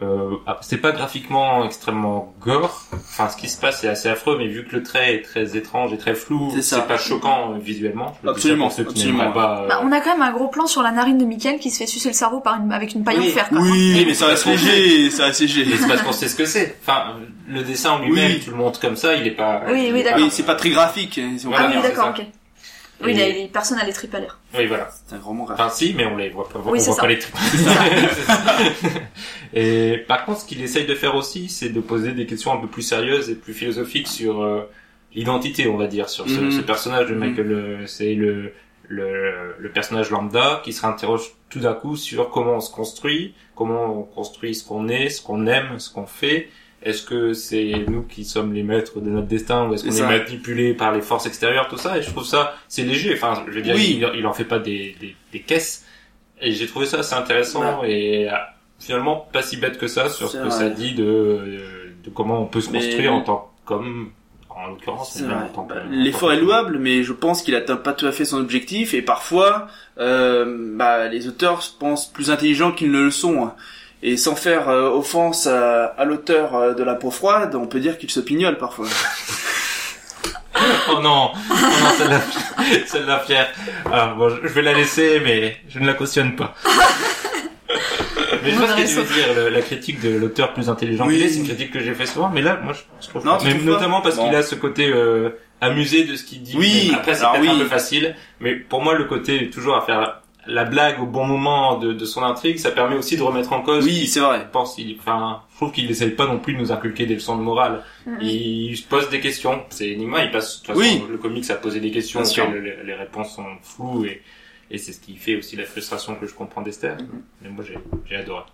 [0.02, 4.08] euh, euh, ah, c'est pas graphiquement extrêmement gore enfin ce qui se passe c'est assez
[4.08, 7.52] affreux mais vu que le trait est très étrange et très flou C'est pas choquant
[7.54, 9.30] euh, visuellement Absolument, ceux absolument.
[9.32, 11.58] pas euh, Bah, on a quand même un gros plan sur la narine de Michael
[11.58, 13.28] qui se fait sucer le cerveau par une, avec une paille Oui.
[13.30, 13.48] en fer.
[13.48, 13.58] quoi.
[13.60, 15.64] Oui, mais ça reste léger, ça reste léger.
[15.68, 17.16] mais c'est parce qu'on sait ce que c'est enfin
[17.48, 18.40] le dessin en lui-même Oui.
[18.42, 20.20] tu le montres comme ça il est pas Oui, oui, est d'accord.
[20.22, 21.18] Oui, c'est pas très graphique.
[21.18, 22.24] hein, si on Voilà, Ah oui, d'accord, ok.
[23.02, 24.38] Oui, Et- les, les personnes à les tripes à l'air.
[24.56, 25.46] oui voilà C'est un grand mot.
[25.50, 26.58] Enfin, si, mais on les voit pas.
[26.58, 27.00] Oui, on voit ça.
[27.02, 27.34] pas les trucs.
[29.54, 32.58] et par contre, ce qu'il essaye de faire aussi, c'est de poser des questions un
[32.58, 34.68] peu plus sérieuses et plus philosophiques sur euh,
[35.14, 36.50] l'identité, on va dire, sur ce, Mhm.
[36.52, 37.18] ce personnage de Mhm.
[37.20, 37.52] Michael.
[37.52, 38.52] euh, C'est le,
[38.88, 43.34] le le personnage lambda qui se réinterroge tout d'un coup sur comment on se construit,
[43.54, 46.48] comment on construit ce qu'on est, ce qu'on aime, ce qu'on fait.
[46.82, 49.92] Est-ce que c'est nous qui sommes les maîtres de notre destin ou est-ce qu'on est
[49.92, 50.06] ça.
[50.06, 51.98] manipulé par les forces extérieures, tout ça?
[51.98, 53.12] Et je trouve ça, c'est léger.
[53.14, 54.00] Enfin, je veux dire, Oui.
[54.00, 55.84] il, il en fait pas des, des, des caisses.
[56.40, 57.80] Et j'ai trouvé ça assez intéressant Bah.
[57.86, 58.34] et euh,
[58.78, 60.50] finalement pas si bête que ça sur ce que vrai.
[60.50, 61.58] ça dit de, de,
[62.04, 64.10] de comment on peut se Mais- construire en tant qu'homme,
[64.48, 65.20] en l'occurrence.
[65.20, 65.48] Bah,
[65.90, 69.02] L'effort est louable, mais je pense qu'il atteint pas tout à fait son objectif, et
[69.02, 69.68] parfois,
[69.98, 73.50] euh, bah, les auteurs se pensent plus intelligents qu'ils ne le sont.
[74.02, 77.80] Et sans faire euh, offense à, à l'auteur euh, de La peau froide, on peut
[77.80, 78.86] dire qu'il se pignole parfois.
[80.92, 82.20] Oh non, oh non celle-là,
[82.86, 83.48] celle-là Pierre.
[83.90, 86.54] Alors bon, je je vais la laisser, mais je ne la cautionne pas.
[88.42, 91.16] Mais je ce que tu veux dire, le- la critique de l'auteur plus intelligent Oui.
[91.16, 93.24] qu'il est, c'est une critique que j'ai fait souvent, mais là, moi, je, je trouve
[93.24, 94.26] Non, Mais pas notamment parce Bon.
[94.26, 95.30] qu'il a ce côté euh,
[95.60, 96.54] amusé de ce qu'il dit.
[96.56, 97.58] Oui, Après, c'est peut-être un oui.
[97.58, 101.78] peu facile, mais pour moi, le côté toujours à faire la blague au bon moment
[101.78, 103.84] de, de son intrigue, ça permet aussi de remettre en cause.
[103.84, 104.40] Oui, c'est vrai.
[104.40, 107.14] Je pense, il, enfin, je trouve qu'il essaye pas non plus de nous inculquer des
[107.14, 107.82] leçons de morale.
[108.20, 109.62] Il se pose des questions.
[109.70, 111.02] C'est Enigma, il passe, de toute façon, Oui.
[111.10, 112.44] le comics a posé des questions Bien sûr.
[112.48, 114.22] auxquelles les, les réponses sont floues et,
[114.70, 116.96] et c'est ce qui fait aussi la frustration que je comprends d'Esther.
[117.42, 118.44] Mais moi, j'ai, j'ai adoré.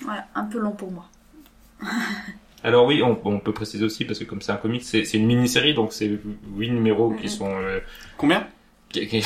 [0.00, 1.04] Voilà, un peu long pour moi.
[2.64, 5.18] Alors oui, on, on peut préciser aussi, parce que comme c'est un comics, c'est, c'est
[5.18, 6.10] une mini-série, donc c'est
[6.56, 7.78] huit numéros qui sont, euh,
[8.16, 8.46] Combien?
[8.90, 9.22] Qui- qui-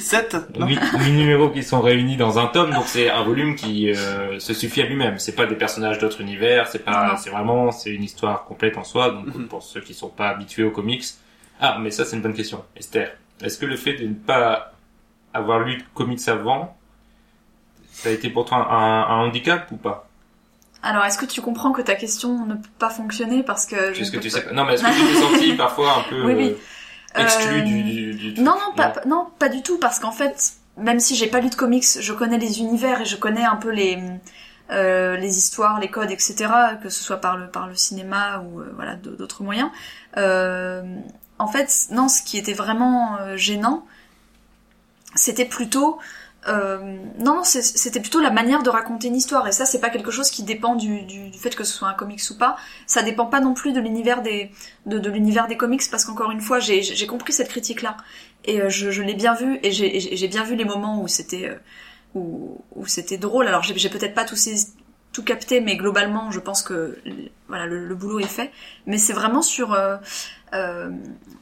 [0.00, 0.80] 7 Non huit,
[1.10, 4.82] numéros qui sont réunis dans un tome, donc c'est un volume qui euh, se suffit
[4.82, 5.18] à lui-même.
[5.18, 8.84] C'est pas des personnages d'autres univers, c'est pas, c'est vraiment, c'est une histoire complète en
[8.84, 9.10] soi.
[9.10, 9.46] Donc Mhm.
[9.48, 11.04] pour ceux qui sont pas habitués aux comics,
[11.60, 13.12] ah, mais ça c'est une bonne question, Esther.
[13.42, 14.72] Est-ce que le fait de ne pas
[15.32, 16.76] avoir lu de comics avant,
[17.92, 20.04] ça a été pour toi un, un handicap ou pas?
[20.82, 23.92] Alors, est-ce que tu comprends que ta question ne peut pas fonctionner parce que je
[23.98, 24.54] Puisque ne tu sais pas- pas?
[24.54, 26.50] Non, mais est-ce que tu t'es senti parfois un peu Oui, oui.
[26.50, 26.54] euh,
[27.16, 30.12] exclu Euh, du, du, du truc Non, non, pas, non, pas du tout, parce qu'en
[30.12, 33.44] fait, même si j'ai pas lu de comics, je connais les univers et je connais
[33.44, 33.98] un peu les
[34.70, 36.46] euh, les histoires, les codes, etc.
[36.82, 39.70] Que ce soit par le par le cinéma ou euh, voilà d'autres moyens.
[40.16, 40.82] Euh,
[41.38, 43.86] en fait, non, ce qui était vraiment euh, gênant,
[45.14, 45.98] c'était plutôt
[46.46, 46.78] euh,
[47.18, 49.46] non, non, c'était plutôt la manière de raconter une histoire.
[49.48, 51.88] Et ça, c'est pas quelque chose qui dépend du, du, du fait que ce soit
[51.88, 52.56] un comics ou pas.
[52.86, 54.50] Ça dépend pas non plus de l'univers des
[54.86, 57.96] de, de l'univers des comics, parce qu'encore une fois, j'ai compris cette critique-là.
[58.44, 61.48] Et euh, je, je l'ai bien vu, et j'ai- bien vu les moments où c'était
[61.48, 61.56] euh,
[62.14, 63.48] où, où c'était drôle.
[63.48, 64.36] Alors j'ai peut-être pas tout,
[65.12, 66.98] tout capté, mais globalement, je pense que
[67.48, 68.52] voilà le, le boulot est fait.
[68.86, 69.96] Mais c'est vraiment sur euh,
[70.54, 70.90] euh,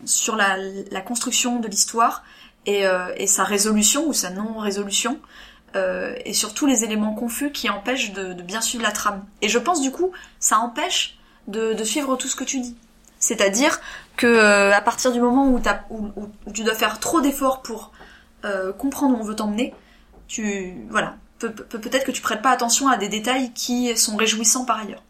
[0.07, 0.57] sur la,
[0.91, 2.25] la construction de l'histoire
[2.67, 5.19] et, euh, et sa résolution ou sa non-résolution.
[5.75, 9.25] Euh, et sur tous les éléments confus qui empêchent de, de bien suivre la trame.
[9.43, 12.77] Et je pense du coup, ça empêche de, de suivre tout ce que tu dis.
[13.19, 13.79] C'est-à-dire
[14.17, 16.11] que euh, à partir du moment où, t'as- où,
[16.55, 17.93] tu dois faire trop d'efforts pour
[18.45, 19.75] euh, comprendre où on veut t'emmener,
[20.29, 24.17] tu voilà, Pe- pe- peut-être que tu prêtes pas attention à des détails qui sont
[24.17, 25.03] réjouissants par ailleurs.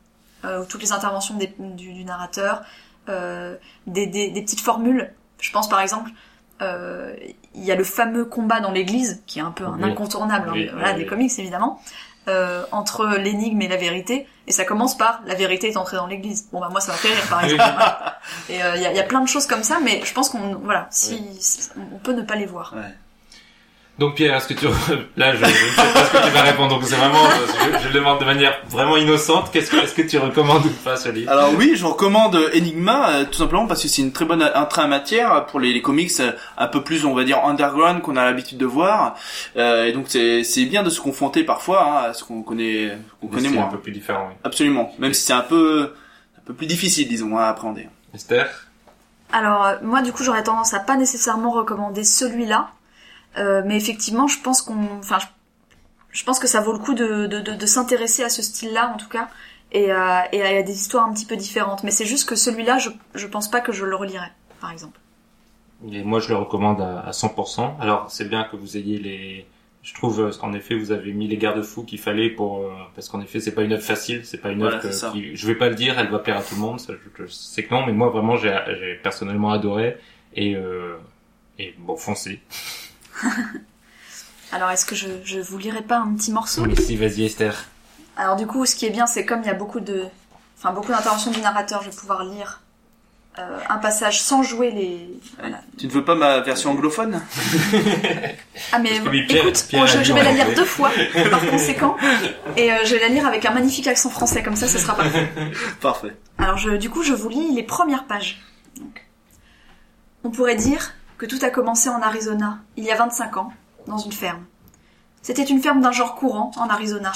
[0.45, 2.63] Euh, toutes les interventions du, du narrateur,
[3.09, 3.55] euh,
[3.87, 5.13] des, des, petites formules.
[5.41, 6.11] Je pense par exemple,
[6.61, 9.85] il y a le fameux combat dans l'église qui est un peu un Oui.
[9.85, 11.81] incontournable hein, Oui, voilà, oui, des comics évidemment.
[12.29, 16.09] euh, entre l'énigme et la vérité, et ça commence par la vérité est entrée dans
[16.09, 16.49] l'église.
[16.53, 17.73] Bon bah moi ça m'a fait rire par exemple.
[18.49, 20.57] Et il y, a, y a plein de choses comme ça, mais je pense qu'on
[20.57, 21.23] voilà, si
[21.95, 22.75] on peut ne pas les voir.
[22.77, 22.83] Ouais.
[23.99, 24.67] Donc Pierre, est-ce que tu
[25.17, 27.79] là je, je ne sais pas ce que tu vas répondre donc c'est vraiment je,
[27.79, 30.97] je le demande de manière vraiment innocente qu'est-ce que est-ce que tu recommandes ou pas
[30.97, 34.27] ce livre Alors oui, je recommande Enigma euh, tout simplement parce que c'est une très
[34.27, 37.43] bonne entrée en matière pour les, les comics euh, un peu plus on va dire
[37.43, 39.17] underground qu'on a l'habitude de voir.
[39.57, 42.99] Euh, et donc c'est c'est bien de se confronter parfois hein, à ce qu'on connaît
[43.23, 43.65] qu'on connaît C'est moins.
[43.65, 44.27] un peu plus différent.
[44.29, 44.35] Oui.
[44.45, 44.93] Absolument.
[44.99, 45.95] Même si c'est un peu
[46.39, 47.89] un peu plus difficile disons à appréhender.
[48.15, 48.47] Esther?
[49.33, 52.69] Alors euh, moi du coup j'aurais tendance à pas nécessairement recommander celui-là,
[53.39, 55.27] Euh, mais effectivement je pense qu'on, enfin je,
[56.13, 58.93] je pense que ça vaut le coup de, de, de, de s'intéresser à ce style-là
[58.95, 59.29] en tout cas
[59.73, 61.83] et, à- et à des histoires un petit peu différentes.
[61.85, 64.29] Mais c'est juste que celui-là je je pense pas que je le relirai
[64.61, 64.99] par exemple.
[65.93, 67.79] Et moi, je le recommande à, à 100%.
[67.81, 69.47] Alors, c'est bien que vous ayez les.
[69.83, 73.21] Je trouve qu'en effet, vous avez mis les garde-fous qu'il fallait pour euh, parce qu'en
[73.21, 74.25] effet, c'est pas une œuvre facile.
[74.25, 75.11] C'est pas une Voilà, œuvre ça.
[75.13, 75.37] qui.
[75.37, 76.81] Je vais pas le dire, elle va plaire à tout le monde.
[76.81, 79.99] Ça, je, je sais que non, mais moi, vraiment, j'ai j'ai personnellement adoré
[80.35, 80.97] et euh,
[81.59, 82.41] et bon, foncez.
[84.53, 87.65] Alors est-ce que je je vous lirai pas un petit morceau Oui, si, vas-y, Esther.
[88.17, 90.05] Alors du coup, ce qui est bien, c'est comme il y a beaucoup de,
[90.59, 92.63] enfin beaucoup d'interventions du narrateur, je vais pouvoir lire
[93.39, 95.21] euh, un passage sans jouer les.
[95.39, 95.61] Voilà.
[95.77, 97.21] Tu ne veux pas ma version anglophone?
[98.73, 100.91] Ah mais Pierre- écoute, Pierre oh, je, vais la lire deux fois
[101.31, 101.97] par conséquent,
[102.57, 104.97] et euh, je vais la lire avec un magnifique accent français, comme ça, ce sera
[104.97, 105.31] parfait.
[105.81, 106.17] Parfait.
[106.39, 108.43] Alors je, du coup, je vous lis les premières pages.
[108.79, 109.05] Donc,
[110.25, 113.53] on pourrait dire que tout a commencé en Arizona, il y a 25 ans,
[113.87, 114.45] dans une ferme.
[115.23, 117.13] C'était une ferme d'un genre courant en Arizona,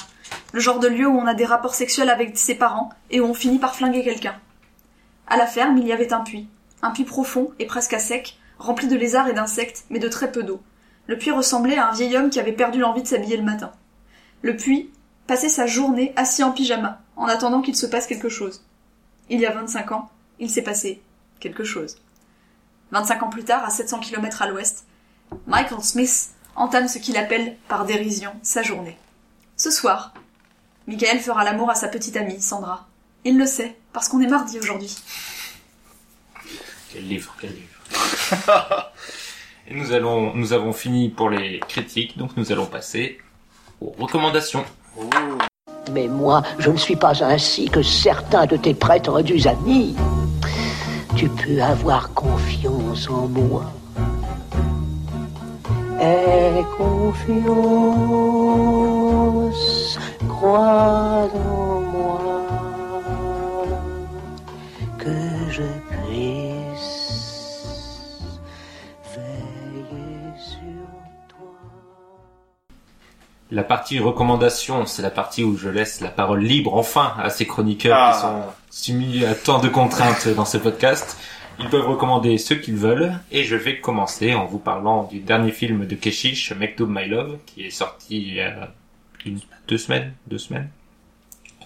[0.52, 3.24] le genre de lieu où on a des rapports sexuels avec ses parents et où
[3.24, 4.34] on finit par flinguer quelqu'un.
[5.26, 6.48] À la ferme, il y avait un puits,
[6.82, 10.32] un puits profond et presque à sec, rempli de lézards et d'insectes, mais de très
[10.32, 10.60] peu d'eau.
[11.06, 13.70] Le puits ressemblait à un vieil homme qui avait perdu l'envie de s'habiller le matin.
[14.42, 14.90] Le puits
[15.26, 18.64] passait sa journée assis en pyjama, en attendant qu'il se passe quelque chose.
[19.28, 21.02] Il y a 25 ans, il s'est passé
[21.38, 21.96] quelque chose.
[22.92, 24.84] 25 ans plus tard, à 700 km à l'ouest,
[25.46, 28.96] Michael Smith entame ce qu'il appelle, par dérision, sa journée.
[29.56, 30.12] Ce soir,
[30.86, 32.86] Michael fera l'amour à sa petite amie, Sandra.
[33.24, 34.96] Il le sait, parce qu'on est mardi aujourd'hui.
[36.92, 37.70] Quel livre, quel livre.
[39.68, 43.18] et nous allons, nous avons fini pour les critiques, donc nous allons passer
[43.80, 44.64] aux recommandations.
[45.92, 49.96] Mais moi, je ne suis pas ainsi que certains de tes prétendus amis.
[51.16, 53.64] Tu peux avoir confiance en moi.
[56.00, 56.64] Aie
[58.70, 62.20] confiance, crois en moi,
[64.98, 65.10] que
[65.50, 67.20] je puisse
[69.14, 70.88] veiller sur
[71.28, 71.36] toi.
[73.52, 77.46] La partie recommandation, c'est la partie où je laisse la parole libre enfin à ces
[77.46, 78.12] chroniqueurs Ah.
[78.14, 81.16] qui sont soumis à tant de contraintes dans ce podcast.
[81.62, 85.52] Ils peuvent recommander ce qu'ils veulent et je vais commencer en vous parlant du dernier
[85.52, 88.72] film de Keshish, Mektoub My Love, qui est sorti il y a
[89.26, 89.38] une,
[89.68, 90.68] deux semaines, deux semaines.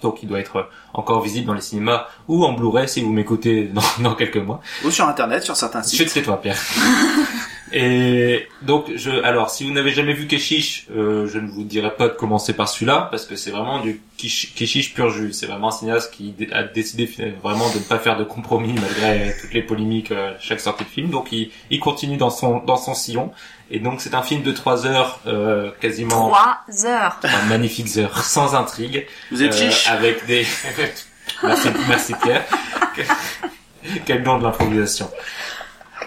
[0.03, 3.65] Donc il doit être encore visible dans les cinémas ou en Blu-ray si vous m'écoutez
[3.65, 4.61] dans, dans quelques mois.
[4.85, 6.09] Ou sur internet, sur certains Je sites.
[6.11, 6.59] sais toi, Pierre.
[7.77, 11.91] Et donc, je, alors, si vous n'avez jamais vu Keshish, euh, je ne vous dirai
[11.97, 15.33] pas de commencer par celui-là, parce que c'est vraiment du Keshish pur jus.
[15.33, 17.11] C'est vraiment un cinéaste qui a décidé
[17.43, 20.89] vraiment de ne pas faire de compromis malgré toutes les polémiques euh, chaque sortie de
[20.89, 21.11] film.
[21.11, 23.33] Donc, il, il continue dans son dans son sillon.
[23.73, 27.19] Et donc, c'est un film de trois heures, euh, quasiment Trois heures.
[27.25, 29.05] enfin, magnifiques heures, sans intrigue.
[29.33, 30.47] Vous êtes Euh, chiche Avec des...
[31.43, 32.45] merci, merci Pierre.
[34.07, 35.11] Quel don de l'improvisation.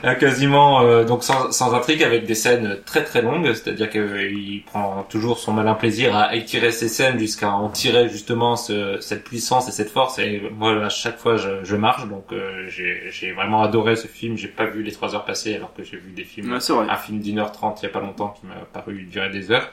[0.03, 4.61] Euh, quasiment euh, donc sans, sans intrigue avec des scènes très très longues, c'est-à-dire qu'il
[4.63, 9.23] prend toujours son malin plaisir à étirer ces scènes jusqu'à en tirer justement ce- cette
[9.23, 10.19] puissance et cette force.
[10.19, 14.37] Et moi à chaque fois je, je marche, donc euh, j'ai vraiment adoré ce film.
[14.37, 16.73] J'ai pas vu les trois heures passer alors que j'ai vu des films Ouais, c'est
[16.73, 16.85] vrai.
[16.89, 19.51] un film d'une heure trente il y a pas longtemps qui m'a paru durer des
[19.51, 19.71] heures.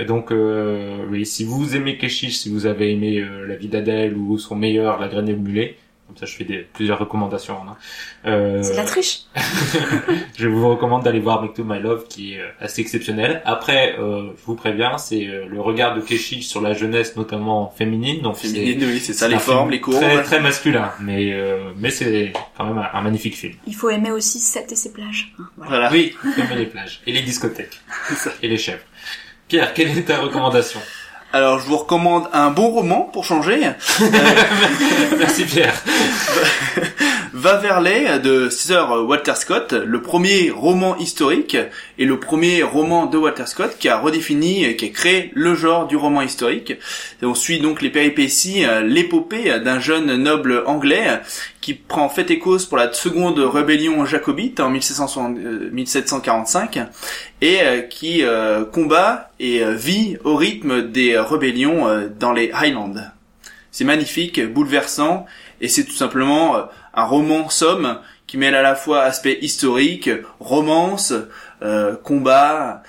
[0.00, 3.66] Et donc, euh, oui, si vous aimez Keshish, si vous avez aimé euh, La vie
[3.66, 5.76] d'Adèle ou son meilleur, La graine et le mulet,
[6.08, 7.54] comme ça je fais des, plusieurs recommandations.
[7.62, 7.76] un.
[8.28, 9.20] Euh, C'est la triche.
[10.38, 13.42] je vous recommande d'aller voir Make to My Love qui est euh, assez exceptionnel.
[13.44, 17.70] Après, euh, je vous préviens, c'est euh, le regard de Keshish sur la jeunesse, notamment
[17.76, 18.22] féminine.
[18.22, 19.96] Donc Féminine, oui, c'est ça, les formes, film les courbes.
[20.00, 23.54] Très, très masculin, mais euh, mais c'est quand même un, un magnifique film.
[23.66, 25.32] Il faut aimer aussi Seth et ses plages.
[25.38, 25.70] Hein, Voilà.
[25.88, 25.92] Voilà.
[25.92, 27.78] Oui, aimer les plages et les discothèques
[28.16, 28.32] ça.
[28.42, 28.82] et les chèvres.
[29.46, 30.80] Pierre, quelle est ta recommandation?
[31.32, 33.60] Alors, je vous recommande un bon roman pour changer.
[35.18, 35.74] Merci Pierre.
[37.34, 41.56] Waverley de Sir Walter Scott, le premier roman historique
[41.98, 45.86] et le premier roman de Walter Scott qui a redéfini, qui a créé le genre
[45.86, 46.74] du roman historique.
[47.22, 51.20] On suit donc les péripéties, euh, l'épopée d'un jeune noble anglais
[51.60, 56.78] qui prend fait et cause pour la seconde rébellion jacobite en 1760 euh, 1745
[57.40, 62.50] et euh, qui euh, combat et euh, vit au rythme des rébellions euh, dans les
[62.52, 62.94] Highlands.
[63.70, 65.26] C'est magnifique, bouleversant,
[65.60, 66.62] et c'est tout simplement euh,
[66.94, 70.10] un roman somme qui mêle à la fois aspect historique,
[70.40, 71.12] romance,
[71.62, 72.82] euh, combat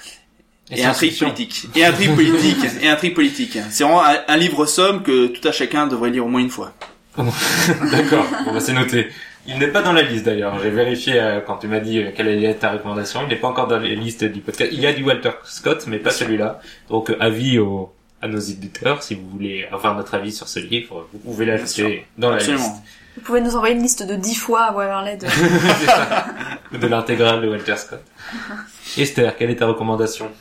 [0.69, 1.27] et, intrigue science-fiction.
[1.27, 1.69] politique.
[1.75, 2.57] Et intrigue politique.
[2.81, 3.57] et intrigue politique.
[3.69, 6.49] C'est vraiment un, un livre somme que tout à chacun devrait lire au moins une
[6.49, 6.73] fois.
[7.17, 9.07] D'accord, bon, bah, c'est noté.
[9.47, 10.59] Il n'est pas dans la liste d'ailleurs.
[10.61, 13.21] J'ai vérifié euh, quand tu m'as dit euh, quelle allait être ta recommandation.
[13.23, 14.69] Il n'est pas encore dans la liste du podcast.
[14.71, 16.59] Il y a du Walter Scott, mais pas celui-là.
[16.89, 17.91] Donc euh, avis au,
[18.21, 22.05] à nos éditeurs, si vous voulez avoir notre avis sur ce livre, vous pouvez l'ajouter
[22.17, 22.83] dans la Absolument.
[23.19, 25.17] Vous pouvez nous envoyer une liste de 10 fois à Waverley
[26.71, 26.87] de...
[26.87, 28.01] l'intégrale de Walter Scott.
[28.97, 30.31] Esther, quelle est ta recommandation?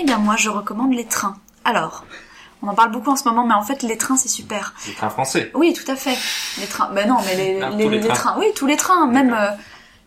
[0.00, 1.36] Eh bien, moi, je recommande les trains.
[1.64, 2.04] Alors,
[2.62, 4.74] on en parle beaucoup en ce moment, mais en fait, les trains, c'est super.
[4.86, 5.50] Le train français.
[5.54, 6.16] Oui, tout à fait.
[6.60, 6.90] Les trains.
[6.94, 8.14] Ben non, mais les, Ah, les, les les trains.
[8.14, 8.36] trains.
[8.38, 9.50] Oui, tous les trains, même euh,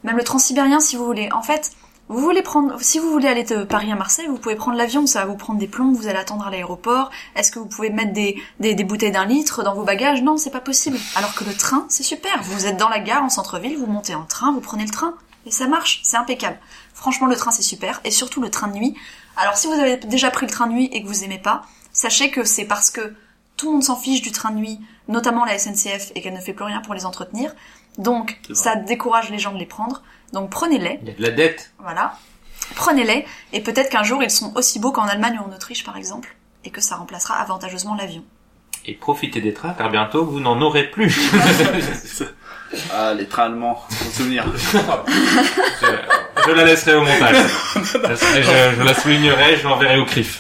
[0.06, 1.30] même le transsibérien si vous voulez.
[1.34, 1.72] En fait,
[2.12, 5.08] vous voulez prendre, si vous voulez aller de Paris à Marseille, vous pouvez prendre l'avion.
[5.08, 5.94] Ça va vous prendre des plombs.
[5.94, 7.10] Vous allez attendre à l'aéroport.
[7.36, 10.22] Est-ce que vous pouvez mettre des, des, des bouteilles d'un litre dans vos bagages?
[10.22, 10.98] Non, c'est pas possible.
[11.16, 12.42] Alors que le train, c'est super.
[12.44, 15.14] Vous êtes dans la gare en centre-ville, vous montez en train, vous prenez le train
[15.46, 16.02] et ça marche.
[16.04, 16.60] C'est impeccable.
[16.94, 18.96] Franchement, le train c'est super et surtout le train de nuit.
[19.38, 21.64] Alors si vous avez déjà pris le train de nuit et que vous aimez pas,
[21.94, 23.16] sachez que c'est parce que
[23.58, 26.40] tout le monde s'en fiche du train de nuit, notamment la SNCF, et qu'elle ne
[26.42, 27.54] fait plus rien pour les entretenir.
[27.98, 30.02] Donc, ça décourage les gens de les prendre.
[30.34, 31.72] Donc, prenez-les, Il y a de la dette.
[31.80, 32.14] voilà.
[32.76, 35.98] Prenez-les, et peut-être qu'un jour, ils sont aussi beaux qu'en Allemagne ou en Autriche, par
[35.98, 38.24] exemple, et que ça remplacera avantageusement l'avion.
[38.86, 41.14] Et profitez des trains, car bientôt vous n'en aurez plus.
[42.94, 44.46] Ah, les trains allemands, pour souvenir.
[44.56, 45.88] je,
[46.46, 47.36] je la laisserai au montage.
[47.84, 50.40] Serait- je, je la soulignerai, je l'enverrai au CRIF.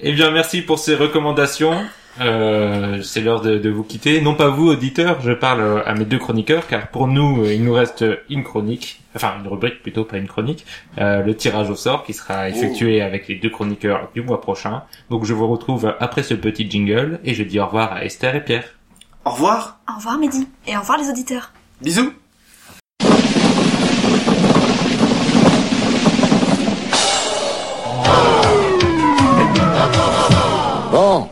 [0.00, 1.84] Eh bien, merci pour ces recommandations.
[2.20, 4.20] Euh, c'est l'heure de, de vous quitter.
[4.20, 7.52] Non pas vous, auditeurs, je parle euh, à mes deux chroniqueurs, car pour nous, euh,
[7.52, 10.64] il nous reste une chronique, enfin une rubrique plutôt, pas une chronique,
[10.98, 14.82] euh, le tirage au sort qui sera effectué avec les deux chroniqueurs du mois prochain.
[15.10, 18.36] Donc je vous retrouve après ce petit jingle et je dis au revoir à Esther
[18.36, 18.64] et Pierre.
[19.24, 19.78] Au revoir.
[19.88, 21.52] Au revoir, Mehdi, et au revoir les auditeurs.
[21.80, 22.12] Bisous.
[30.92, 31.28] Bon,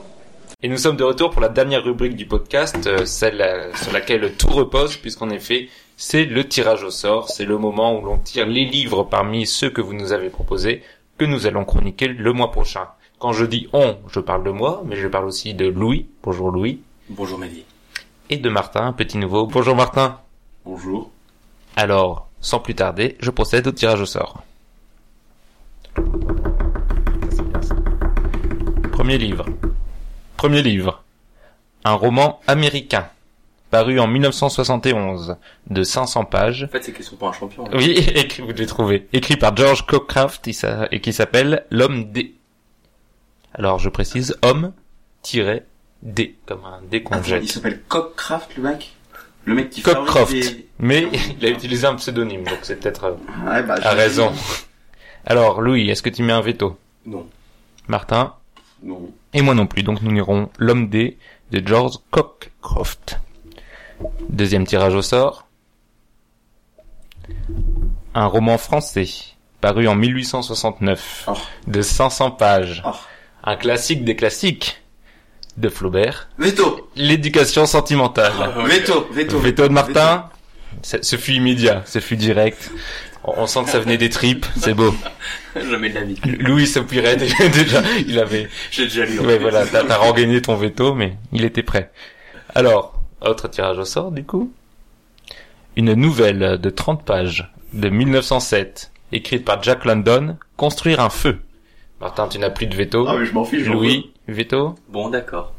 [0.65, 3.93] Et nous sommes de retour pour la dernière rubrique du podcast, euh, celle euh, sur
[3.93, 7.29] laquelle tout repose, puisqu'en effet, c'est le tirage au sort.
[7.31, 10.85] C'est le moment où l'on tire les livres parmi ceux que vous nous avez proposés,
[11.19, 12.87] que nous allons chroniquer le mois prochain.
[13.19, 16.07] Quand je dis on, je parle de moi, mais je parle aussi de Louis.
[16.23, 16.81] Bonjour Louis.
[17.09, 17.65] Bonjour Mehdi.
[18.31, 19.47] Et de Martin, petit nouveau.
[19.47, 20.21] Bonjour Martin.
[20.65, 21.11] Bonjour.
[21.75, 24.45] Alors, sans plus tarder, je procède au tirage au sort.
[28.93, 29.45] Premier livre.
[30.43, 31.05] Premier livre.
[31.85, 33.07] Un roman américain.
[33.71, 35.37] Paru en 1971.
[35.71, 36.65] De 500 pages.
[36.65, 37.63] En fait, c'est question pour un champion.
[37.67, 37.71] là.
[37.77, 39.07] Oui, écrit, vous l'avez trouvé.
[39.13, 40.49] Écrit par George Cockcraft
[40.91, 42.35] et qui s'appelle L'homme D.
[43.55, 44.73] Alors, je précise, homme,
[45.23, 45.63] tiré,
[46.03, 47.45] D, comme un dé qu'on jette.
[47.45, 48.95] il s'appelle Cockcraft, le mec?
[49.45, 50.33] Le mec qui Cockcroft.
[50.33, 51.07] des- Mais
[51.41, 53.13] il a utilisé un pseudonyme, donc c'est peut-être euh,
[53.49, 54.33] Ouais, bah, je- raison.
[55.25, 56.77] Alors, Louis, est-ce que tu mets un veto?
[57.07, 57.29] Non.
[57.87, 58.35] Martin?
[58.83, 59.09] Non.
[59.35, 61.19] Et moi non plus, donc nous lirons L'homme D
[61.51, 63.21] de George Cockcroft.
[64.29, 65.47] Deuxième tirage au sort.
[68.15, 69.07] Un roman français,
[69.61, 71.33] paru en 1869, Oh.
[71.67, 72.83] de 500 pages.
[72.87, 72.91] Oh.
[73.45, 74.83] Un classique des classiques
[75.57, 76.29] de Flaubert.
[76.39, 78.33] Veto L'éducation sentimentale.
[78.67, 80.29] Veto Veto Veto de Martin.
[80.83, 82.71] Ce fut immédiat, ce fut direct.
[83.25, 84.93] On sent que ça venait des tripes, c'est beau.
[85.57, 86.19] Jamais de la vie.
[86.41, 87.17] Louis s'appuierait
[87.53, 89.19] déjà, il avait, J'ai déjà lu.
[89.19, 89.39] fait.
[89.39, 91.93] voilà, t'as t'as regagné ton veto, mais il était prêt.
[92.55, 94.53] Alors, autre tirage au sort, du coup.
[95.77, 101.39] Une nouvelle de 30 pages de 1907, écrite par Jack London, Construire un feu.
[102.01, 103.07] Martin, tu n'as plus de veto.
[103.09, 103.67] Ah, mais je m'en fiche.
[103.67, 104.75] Louis, veto.
[104.89, 105.53] Bon, d'accord.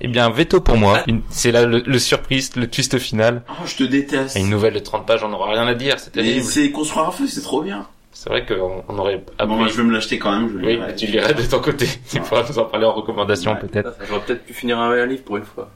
[0.00, 1.02] Eh bien, veto pour moi.
[1.06, 3.42] Une- C'est là le, le surprise, le twist final.
[3.50, 4.36] Oh, je te déteste.
[4.36, 6.44] Et une nouvelle de 30 pages, on n'aura rien à dire, c'est Mais terrible.
[6.44, 7.86] c'est construire un feu, c'est trop bien.
[8.12, 9.64] C'est vrai qu'on on aurait Ah bon, appris.
[9.66, 10.48] bah, je vais me l'acheter quand même.
[10.50, 11.86] Je le Oui, mais tu lirais de ton côté.
[12.10, 13.58] Tu pourras nous en parler en recommandation Ouais.
[13.60, 13.94] peut-être.
[14.08, 15.70] J'aurais peut-être pu finir un livre pour une fois.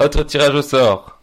[0.00, 1.18] Autre tirage au sort.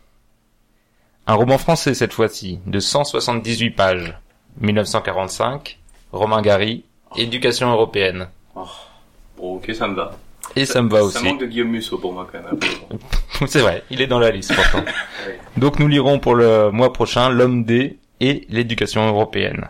[1.28, 4.18] Un roman français cette fois-ci, de 178 pages.
[4.60, 5.80] 1945,
[6.11, 6.84] Romain Gary,
[7.18, 8.28] Éducation européenne.
[8.56, 10.11] Bon, ok, ça me va.
[10.56, 11.23] Et ça me va Ça aussi.
[11.23, 12.60] manque de Guillaume Musso pour moi quand même.
[13.48, 14.80] C'est vrai, il est dans la liste pourtant.
[14.80, 15.40] Ouais.
[15.57, 19.68] Donc nous lirons pour le mois prochain L'homme D et l'éducation européenne.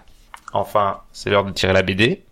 [0.53, 2.23] Enfin, c'est l'heure de tirer la BD.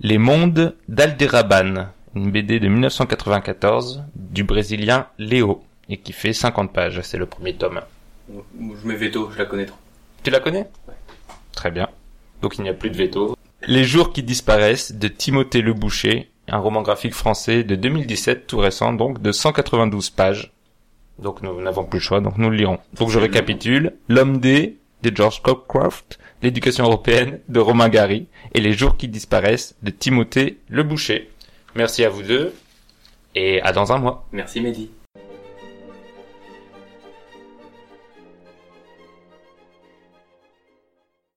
[0.00, 7.00] Les mondes d'Alderaban, une BD de 1994 du brésilien Léo et qui fait 50 pages,
[7.02, 7.80] c'est le premier tome.
[8.28, 9.78] Je mets veto, je la connais trop.
[10.24, 10.68] Tu la connais?
[11.52, 11.88] Très bien.
[12.42, 13.36] Donc il n'y a plus de veto.
[13.68, 18.58] Les jours qui disparaissent de Timothée Le Boucher, un roman graphique français de 2017, tout
[18.58, 20.52] récent, donc de 192 pages.
[21.18, 22.78] Donc nous n'avons plus le choix, donc nous le lirons.
[22.94, 23.94] Donc je récapitule.
[24.08, 29.76] L'homme D de George Cockcroft, l'éducation européenne de Romain Gary et les jours qui disparaissent
[29.82, 31.30] de Timothée Le Boucher.
[31.74, 32.54] Merci à vous deux
[33.34, 34.26] et à dans un mois.
[34.32, 34.90] Merci Mehdi.